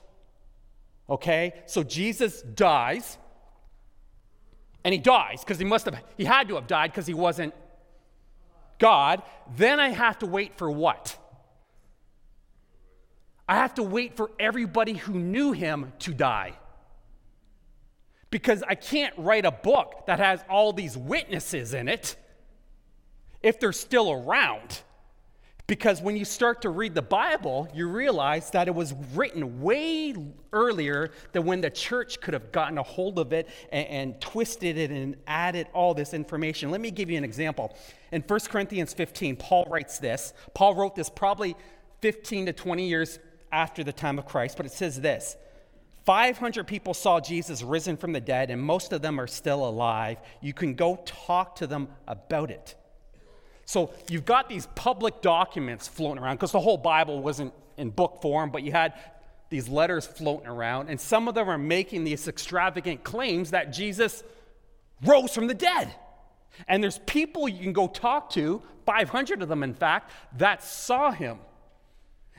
[1.07, 1.53] Okay?
[1.68, 3.18] So Jesus dies
[4.84, 7.53] and he dies because he must have, he had to have died because he wasn't
[8.80, 9.22] God,
[9.55, 11.18] then I have to wait for what?
[13.47, 16.53] I have to wait for everybody who knew him to die.
[18.31, 22.15] Because I can't write a book that has all these witnesses in it
[23.41, 24.81] if they're still around.
[25.67, 30.13] Because when you start to read the Bible, you realize that it was written way
[30.53, 34.77] earlier than when the church could have gotten a hold of it and, and, twisted
[34.77, 36.69] it and added all this information.
[36.69, 37.75] Let me give you an example.
[38.11, 40.33] In 1 Corinthians 15, Paul writes this.
[40.53, 41.55] Paul wrote this probably
[42.01, 43.17] 15 to 20 years
[43.51, 45.37] after the time of Christ, but it says this
[46.05, 50.17] 500 people saw Jesus risen from the dead, and most of them are still alive.
[50.41, 52.75] You can go talk to them about it.
[53.65, 58.21] So you've got these public documents floating around because the whole Bible wasn't in book
[58.21, 58.93] form, but you had
[59.49, 64.23] these letters floating around, and some of them are making these extravagant claims that Jesus
[65.03, 65.93] rose from the dead.
[66.67, 71.11] And there's people you can go talk to, 500 of them, in fact, that saw
[71.11, 71.39] him.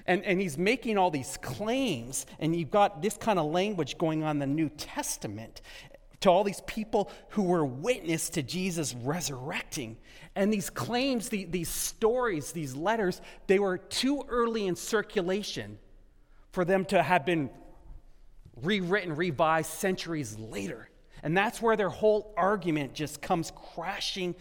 [0.07, 4.23] And, and he's making all these claims, and you've got this kind of language going
[4.23, 5.63] on in the New Testament
[6.21, 9.97] to all these people who were witness to Jesus resurrecting.
[10.35, 15.79] And these claims, the, these stories, these letters, they were too early in circulation
[16.53, 17.51] for them to have been
[18.63, 20.89] rewritten, revised centuries later.
[21.23, 24.35] And that's where their whole argument just comes crashing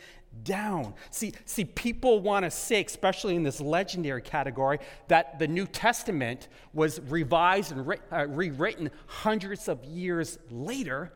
[0.43, 0.93] down.
[1.09, 6.47] See, see, people want to say, especially in this legendary category, that the New Testament
[6.73, 11.13] was revised and re- uh, rewritten hundreds of years later,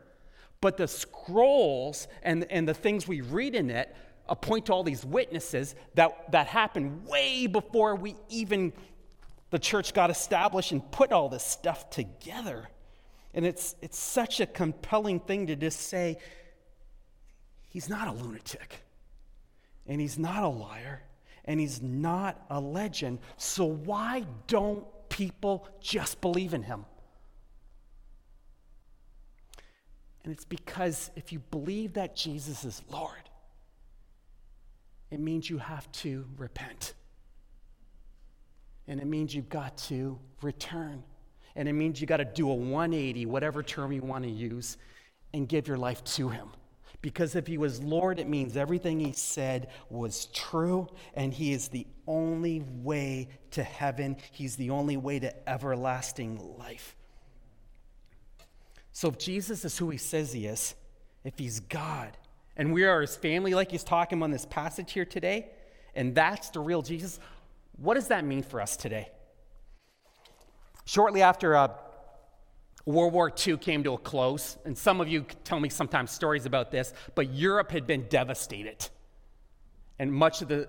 [0.60, 3.94] but the scrolls and, and the things we read in it
[4.36, 8.72] point to all these witnesses that, that happened way before we even,
[9.50, 12.68] the church got established and put all this stuff together.
[13.34, 16.18] And it's, it's such a compelling thing to just say,
[17.70, 18.82] he's not a lunatic
[19.90, 21.02] and he's not a liar,
[21.44, 23.18] and he's not a legend.
[23.36, 26.86] So why don't people just believe in him?
[30.22, 33.28] And it's because if you believe that Jesus is Lord,
[35.10, 36.94] it means you have to repent.
[38.86, 41.02] And it means you've got to return.
[41.56, 44.76] And it means you got to do a 180, whatever term you want to use,
[45.34, 46.50] and give your life to Him.
[47.02, 51.68] Because if he was Lord, it means everything he said was true, and he is
[51.68, 54.16] the only way to heaven.
[54.32, 56.94] He's the only way to everlasting life.
[58.92, 60.74] So if Jesus is who he says he is,
[61.24, 62.16] if he's God,
[62.56, 65.48] and we are his family, like he's talking on this passage here today,
[65.94, 67.18] and that's the real Jesus,
[67.78, 69.08] what does that mean for us today?
[70.84, 71.68] Shortly after uh,
[72.86, 76.46] World War II came to a close, and some of you tell me sometimes stories
[76.46, 78.88] about this, but Europe had been devastated.
[79.98, 80.68] And much of the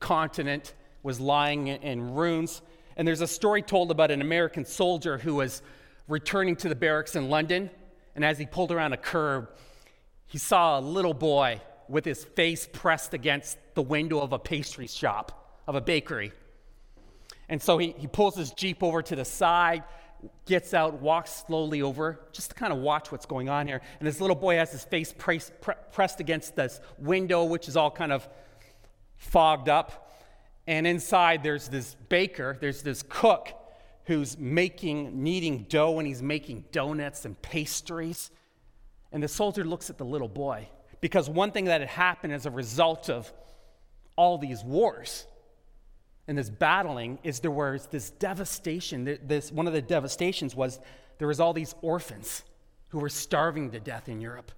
[0.00, 2.62] continent was lying in ruins.
[2.96, 5.62] And there's a story told about an American soldier who was
[6.08, 7.70] returning to the barracks in London.
[8.14, 9.50] And as he pulled around a curb,
[10.26, 14.86] he saw a little boy with his face pressed against the window of a pastry
[14.86, 16.32] shop, of a bakery.
[17.48, 19.84] And so he, he pulls his Jeep over to the side
[20.46, 23.80] gets out, walks slowly over, just to kind of watch what's going on here.
[23.98, 27.76] And this little boy has his face pre- pre- pressed against this window, which is
[27.76, 28.28] all kind of
[29.16, 30.10] fogged up.
[30.66, 33.48] And inside, there's this baker, there's this cook
[34.04, 38.30] who's making, kneading dough, and he's making donuts and pastries.
[39.12, 40.68] And the soldier looks at the little boy
[41.00, 43.32] because one thing that had happened as a result of
[44.16, 45.26] all these wars
[46.28, 49.18] and this battling is there was this devastation.
[49.24, 50.78] This, one of the devastations was
[51.18, 52.42] there was all these orphans
[52.88, 54.52] who were starving to death in Europe.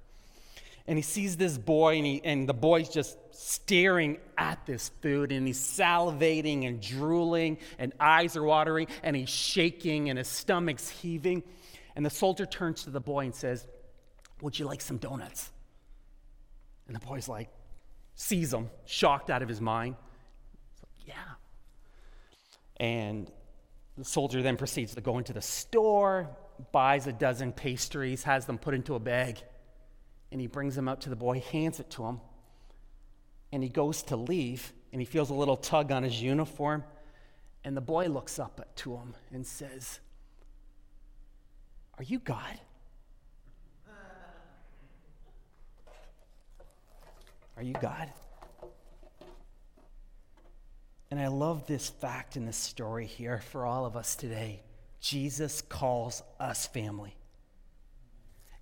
[0.86, 5.32] And he sees this boy, and, he, and the boy's just staring at this food,
[5.32, 10.90] and he's salivating and drooling, and eyes are watering, and he's shaking, and his stomach's
[10.90, 11.42] heaving.
[11.96, 13.66] And the soldier turns to the boy and says,
[14.42, 15.50] Would you like some donuts?
[16.86, 17.48] And the boy's like,
[18.14, 19.96] sees him, shocked out of his mind.
[22.78, 23.30] And
[23.96, 26.28] the soldier then proceeds to go into the store,
[26.72, 29.38] buys a dozen pastries, has them put into a bag,
[30.32, 32.20] and he brings them up to the boy, hands it to him,
[33.52, 36.82] and he goes to leave, and he feels a little tug on his uniform,
[37.64, 40.00] and the boy looks up to him and says,
[41.98, 42.60] Are you God?
[47.56, 48.12] Are you God?
[51.14, 54.64] And I love this fact in this story here for all of us today.
[54.98, 57.14] Jesus calls us family.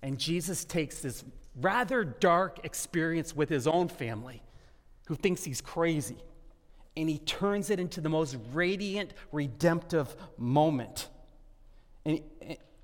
[0.03, 1.25] And Jesus takes this
[1.59, 4.43] rather dark experience with his own family,
[5.07, 6.17] who thinks he's crazy,
[6.95, 11.07] and he turns it into the most radiant, redemptive moment.
[12.05, 12.21] And,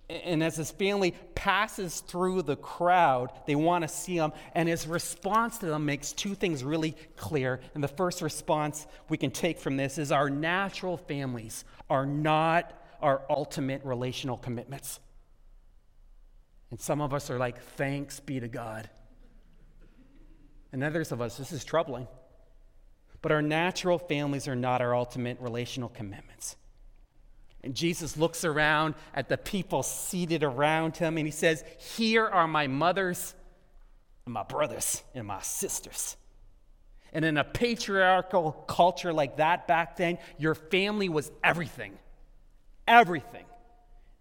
[0.09, 4.31] and as his family passes through the crowd, they want to see him.
[4.55, 7.59] And his response to them makes two things really clear.
[7.75, 12.73] And the first response we can take from this is our natural families are not
[13.01, 14.99] our ultimate relational commitments.
[16.71, 18.89] And some of us are like, thanks be to God.
[20.71, 22.07] And others of us, this is troubling.
[23.21, 26.55] But our natural families are not our ultimate relational commitments.
[27.63, 31.63] And Jesus looks around at the people seated around him and he says,
[31.97, 33.35] Here are my mothers
[34.25, 36.15] and my brothers and my sisters.
[37.11, 41.97] And in a patriarchal culture like that back then, your family was everything.
[42.87, 43.45] Everything.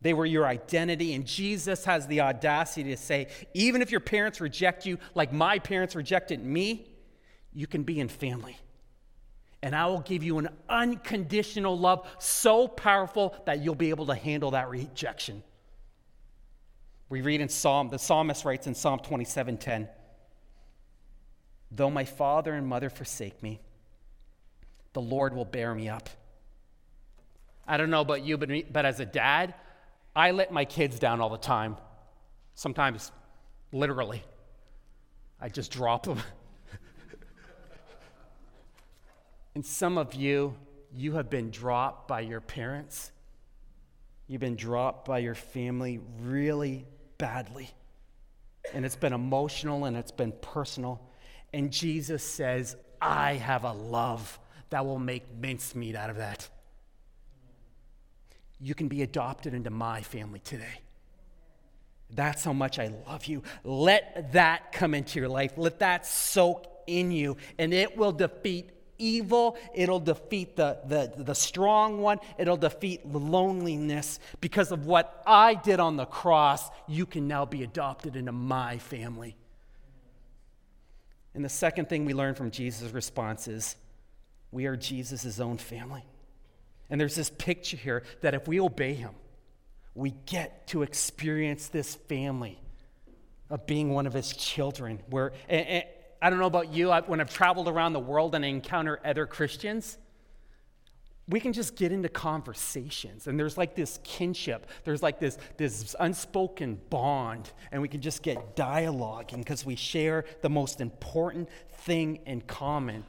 [0.00, 1.14] They were your identity.
[1.14, 5.58] And Jesus has the audacity to say, even if your parents reject you like my
[5.58, 6.88] parents rejected me,
[7.52, 8.56] you can be in family.
[9.62, 14.14] And I will give you an unconditional love so powerful that you'll be able to
[14.14, 15.42] handle that rejection.
[17.08, 19.88] We read in Psalm, the psalmist writes in Psalm 27:10,
[21.70, 23.60] Though my father and mother forsake me,
[24.92, 26.08] the Lord will bear me up.
[27.66, 29.54] I don't know about you, but, me, but as a dad,
[30.16, 31.76] I let my kids down all the time.
[32.54, 33.12] Sometimes,
[33.72, 34.22] literally.
[35.40, 36.20] I just drop them.
[39.58, 40.54] And some of you,
[40.94, 43.10] you have been dropped by your parents.
[44.28, 46.86] You've been dropped by your family really
[47.18, 47.68] badly.
[48.72, 51.00] And it's been emotional and it's been personal.
[51.52, 54.38] And Jesus says, I have a love
[54.70, 56.48] that will make mincemeat out of that.
[58.60, 60.82] You can be adopted into my family today.
[62.10, 63.42] That's how much I love you.
[63.64, 65.54] Let that come into your life.
[65.56, 69.56] Let that soak in you, and it will defeat evil.
[69.74, 72.18] It'll defeat the, the, the strong one.
[72.36, 74.20] It'll defeat loneliness.
[74.40, 78.78] Because of what I did on the cross, you can now be adopted into my
[78.78, 79.36] family.
[81.34, 83.76] And the second thing we learn from Jesus' response is
[84.50, 86.04] we are Jesus' own family.
[86.90, 89.12] And there's this picture here that if we obey him,
[89.94, 92.58] we get to experience this family
[93.50, 95.00] of being one of his children.
[95.10, 95.84] Where, and,
[96.20, 99.00] I don't know about you, I, when I've traveled around the world and I encounter
[99.04, 99.98] other Christians,
[101.28, 105.94] we can just get into conversations and there's like this kinship there's like this, this
[106.00, 112.20] unspoken bond and we can just get dialoguing because we share the most important thing
[112.24, 113.04] in common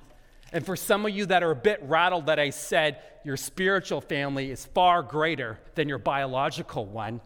[0.51, 4.01] and for some of you that are a bit rattled that I said your spiritual
[4.01, 7.21] family is far greater than your biological one,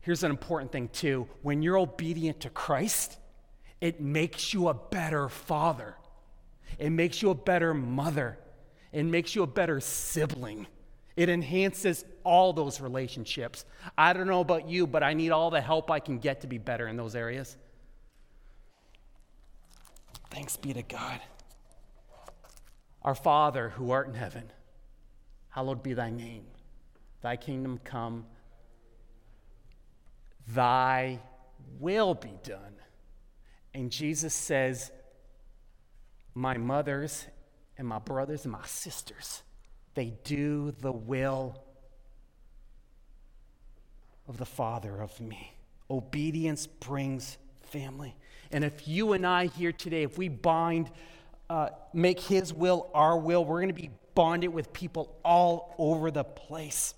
[0.00, 1.28] here's an important thing too.
[1.42, 3.16] When you're obedient to Christ,
[3.80, 5.96] it makes you a better father,
[6.78, 8.38] it makes you a better mother,
[8.92, 10.66] it makes you a better sibling.
[11.16, 13.66] It enhances all those relationships.
[13.98, 16.46] I don't know about you, but I need all the help I can get to
[16.46, 17.58] be better in those areas.
[20.30, 21.20] Thanks be to God.
[23.02, 24.50] Our Father who art in heaven,
[25.48, 26.44] hallowed be thy name.
[27.20, 28.24] Thy kingdom come,
[30.48, 31.18] thy
[31.78, 32.79] will be done.
[33.74, 34.90] And Jesus says,
[36.34, 37.26] My mothers
[37.78, 39.42] and my brothers and my sisters,
[39.94, 41.62] they do the will
[44.28, 45.54] of the Father of me.
[45.90, 48.14] Obedience brings family.
[48.52, 50.90] And if you and I here today, if we bind
[51.50, 53.44] uh, make His will our will.
[53.44, 56.94] We're going to be bonded with people all over the place.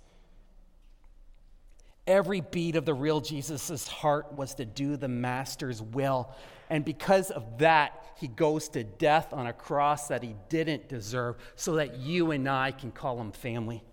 [2.06, 6.34] Every beat of the real Jesus' heart was to do the Master's will.
[6.72, 11.36] And because of that, he goes to death on a cross that he didn't deserve
[11.54, 13.84] so that you and I can call him family.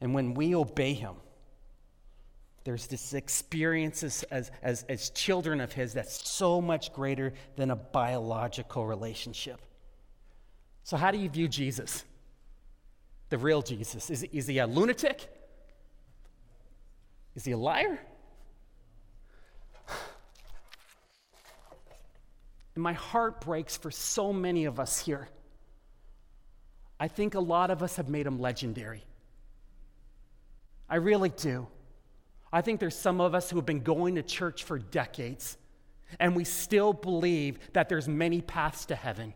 [0.00, 1.14] And when we obey him,
[2.64, 7.76] there's this experience as, as, as, children of His that's so much greater than a
[7.76, 9.60] biological relationship.
[10.82, 12.04] So, how do you view Jesus?
[13.28, 14.10] The real Jesus?
[14.10, 15.30] Is, is he a lunatic?
[17.36, 18.00] Is he a liar?
[22.74, 25.28] And my heart breaks for so many of us here.
[26.98, 29.04] I think a lot of us have made him legendary.
[30.88, 31.66] I really do.
[32.52, 35.56] I think there's some of us who have been going to church for decades
[36.18, 39.34] and we still believe that there's many paths to heaven.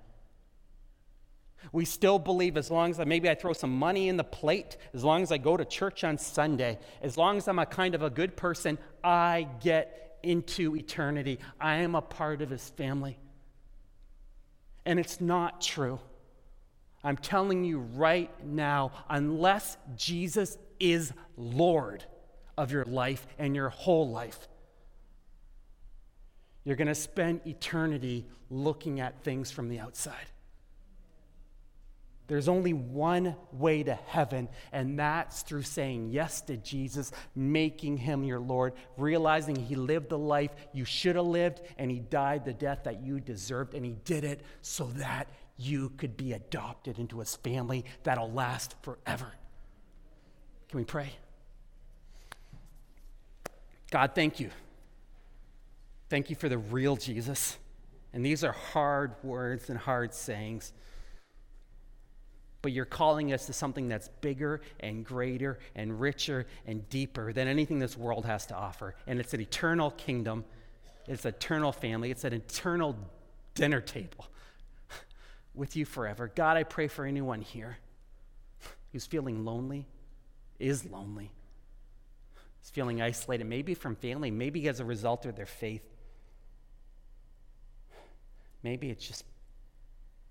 [1.72, 4.76] We still believe as long as I, maybe I throw some money in the plate,
[4.92, 7.94] as long as I go to church on Sunday, as long as I'm a kind
[7.94, 11.38] of a good person, I get into eternity.
[11.60, 13.18] I am a part of his family.
[14.86, 15.98] And it's not true.
[17.02, 22.04] I'm telling you right now, unless Jesus is Lord,
[22.56, 24.48] of your life and your whole life.
[26.64, 30.30] You're going to spend eternity looking at things from the outside.
[32.26, 38.24] There's only one way to heaven, and that's through saying yes to Jesus, making him
[38.24, 42.54] your Lord, realizing he lived the life you should have lived, and he died the
[42.54, 47.18] death that you deserved, and he did it so that you could be adopted into
[47.20, 49.30] his family that'll last forever.
[50.70, 51.12] Can we pray?
[53.90, 54.50] God, thank you.
[56.08, 57.58] Thank you for the real Jesus.
[58.12, 60.72] And these are hard words and hard sayings.
[62.64, 67.46] But you're calling us to something that's bigger and greater and richer and deeper than
[67.46, 68.94] anything this world has to offer.
[69.06, 70.46] And it's an eternal kingdom,
[71.06, 72.96] it's an eternal family, it's an eternal
[73.54, 74.28] dinner table
[75.54, 76.32] with you forever.
[76.34, 77.76] God, I pray for anyone here
[78.92, 79.86] who's feeling lonely,
[80.58, 81.32] is lonely,
[82.62, 85.84] is feeling isolated, maybe from family, maybe as a result of their faith.
[88.62, 89.26] Maybe it's just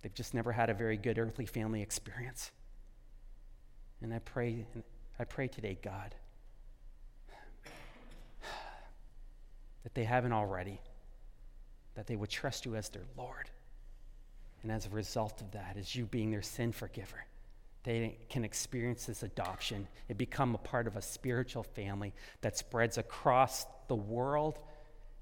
[0.03, 2.51] they've just never had a very good earthly family experience.
[4.01, 4.67] And I pray,
[5.17, 6.13] I pray today, God,
[9.83, 10.79] that they haven't already,
[11.95, 13.49] that they would trust you as their Lord.
[14.61, 17.25] And as a result of that, as you being their sin forgiver,
[17.83, 22.97] they can experience this adoption and become a part of a spiritual family that spreads
[22.97, 24.59] across the world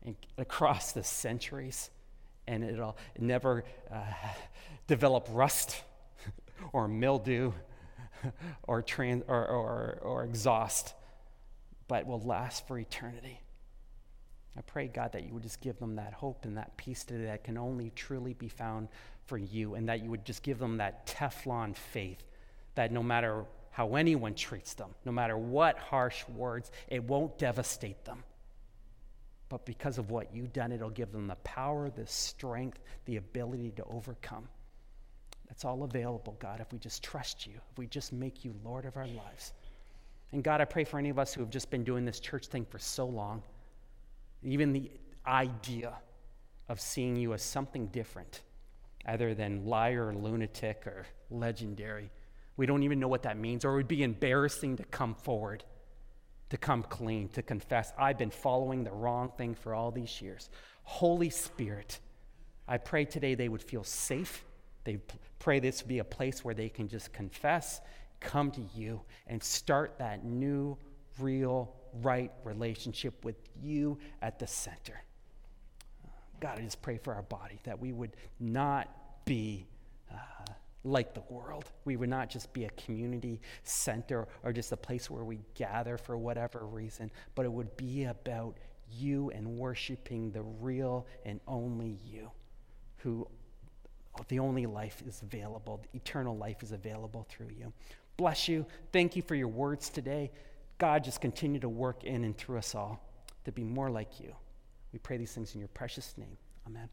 [0.05, 1.89] and across the centuries.
[2.47, 4.01] And it'll never uh,
[4.87, 5.83] develop rust
[6.73, 7.53] or mildew
[8.63, 10.93] or, trans- or, or, or exhaust,
[11.87, 13.41] but will last for eternity.
[14.57, 17.25] I pray, God, that you would just give them that hope and that peace today
[17.25, 18.89] that can only truly be found
[19.25, 22.21] for you, and that you would just give them that Teflon faith
[22.75, 28.03] that no matter how anyone treats them, no matter what harsh words, it won't devastate
[28.03, 28.23] them.
[29.51, 33.71] But because of what you've done, it'll give them the power, the strength, the ability
[33.71, 34.47] to overcome.
[35.49, 38.85] That's all available, God, if we just trust you, if we just make you Lord
[38.85, 39.51] of our lives.
[40.31, 42.47] And God, I pray for any of us who have just been doing this church
[42.47, 43.43] thing for so long,
[44.41, 44.89] even the
[45.27, 45.95] idea
[46.69, 48.43] of seeing you as something different,
[49.05, 52.09] other than liar, lunatic, or legendary.
[52.55, 55.65] We don't even know what that means, or it would be embarrassing to come forward,
[56.51, 60.49] to come clean, to confess, I've been following the wrong thing for all these years.
[60.83, 62.01] Holy Spirit,
[62.67, 64.43] I pray today they would feel safe.
[64.83, 64.99] They
[65.39, 67.79] pray this would be a place where they can just confess,
[68.19, 70.77] come to you, and start that new,
[71.19, 75.01] real, right relationship with you at the center.
[76.41, 78.89] God, I just pray for our body that we would not
[79.23, 79.67] be
[80.11, 80.17] uh,
[80.83, 81.65] like the world.
[81.85, 85.97] We would not just be a community center or just a place where we gather
[85.97, 88.57] for whatever reason, but it would be about
[88.91, 92.29] you and worshiping the real and only you,
[92.97, 93.27] who
[94.27, 97.71] the only life is available, the eternal life is available through you.
[98.17, 98.65] Bless you.
[98.91, 100.31] Thank you for your words today.
[100.77, 102.99] God, just continue to work in and through us all
[103.45, 104.33] to be more like you.
[104.91, 106.37] We pray these things in your precious name.
[106.67, 106.89] Amen.